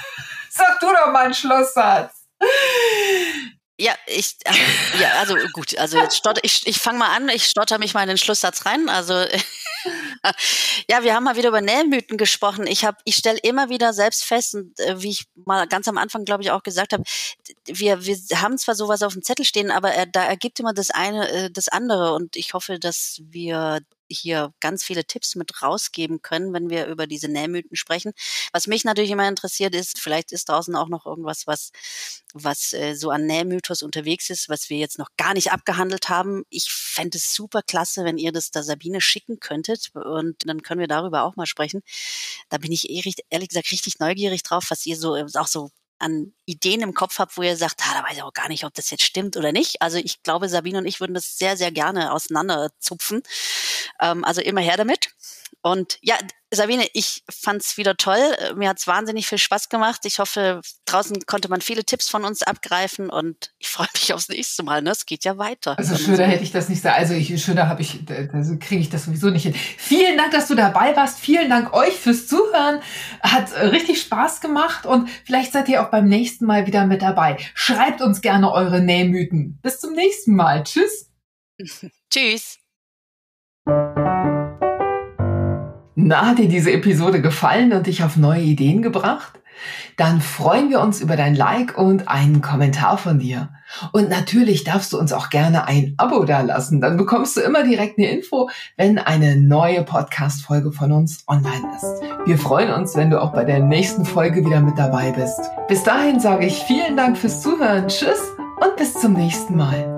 [0.51, 2.27] Sag du doch mal einen Schlusssatz.
[3.79, 4.37] Ja, ich,
[4.99, 8.03] ja, also gut, also jetzt stotter, ich, ich fange mal an, ich stotter mich mal
[8.03, 8.89] in den Schlusssatz rein.
[8.89, 9.15] Also
[10.89, 12.66] ja, wir haben mal wieder über Nähmythen gesprochen.
[12.66, 15.99] Ich habe, ich stelle immer wieder selbst fest, und äh, wie ich mal ganz am
[15.99, 17.05] Anfang, glaube ich, auch gesagt habe,
[17.66, 20.91] wir, wir haben zwar sowas auf dem Zettel stehen, aber er, da ergibt immer das
[20.91, 22.14] eine äh, das andere.
[22.14, 27.07] Und ich hoffe, dass wir hier ganz viele Tipps mit rausgeben können, wenn wir über
[27.07, 28.13] diese Nähmythen sprechen.
[28.53, 31.71] Was mich natürlich immer interessiert ist, vielleicht ist draußen auch noch irgendwas, was,
[32.35, 36.45] was äh, so an Nähmythos unterwegs ist, was wir jetzt noch gar nicht abgehandelt haben.
[36.51, 40.81] Ich fände es super klasse, wenn ihr das da Sabine schicken könntet und dann können
[40.81, 41.83] wir darüber auch mal sprechen.
[42.49, 46.32] Da bin ich ehrlich, ehrlich gesagt richtig neugierig drauf, was ihr so auch so an
[46.44, 48.74] Ideen im Kopf habt, wo ihr sagt, ah, da weiß ich auch gar nicht, ob
[48.74, 49.82] das jetzt stimmt oder nicht.
[49.82, 53.22] Also ich glaube, Sabine und ich würden das sehr, sehr gerne auseinanderzupfen.
[54.01, 55.11] Ähm, also immer her damit.
[55.67, 56.14] Und ja,
[56.53, 58.23] Sabine, ich fand's wieder toll.
[58.55, 60.03] Mir hat's wahnsinnig viel Spaß gemacht.
[60.05, 64.29] Ich hoffe, draußen konnte man viele Tipps von uns abgreifen und ich freue mich aufs
[64.29, 64.81] nächste Mal.
[64.81, 64.91] Ne?
[64.91, 65.77] Es geht ja weiter.
[65.77, 66.95] Also schöner hätte ich das nicht sagen.
[66.97, 67.99] Also ich, schöner habe ich,
[68.33, 69.55] also kriege ich das sowieso nicht hin.
[69.55, 71.19] Vielen Dank, dass du dabei warst.
[71.19, 72.81] Vielen Dank euch fürs Zuhören.
[73.21, 77.39] Hat richtig Spaß gemacht und vielleicht seid ihr auch beim nächsten Mal wieder mit dabei.
[77.55, 79.59] Schreibt uns gerne eure Nähmythen.
[79.62, 80.62] Bis zum nächsten Mal.
[80.62, 81.11] Tschüss.
[82.09, 82.61] Tschüss.
[85.99, 89.40] Na, hat dir diese Episode gefallen und dich auf neue Ideen gebracht?
[89.97, 93.49] Dann freuen wir uns über dein Like und einen Kommentar von dir.
[93.92, 96.82] Und natürlich darfst du uns auch gerne ein Abo dalassen.
[96.82, 102.03] Dann bekommst du immer direkt eine Info, wenn eine neue Podcast-Folge von uns online ist.
[102.26, 105.40] Wir freuen uns, wenn du auch bei der nächsten Folge wieder mit dabei bist.
[105.66, 107.88] Bis dahin sage ich vielen Dank fürs Zuhören.
[107.88, 108.20] Tschüss
[108.61, 109.95] und bis zum nächsten Mal.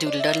[0.00, 0.37] Doodle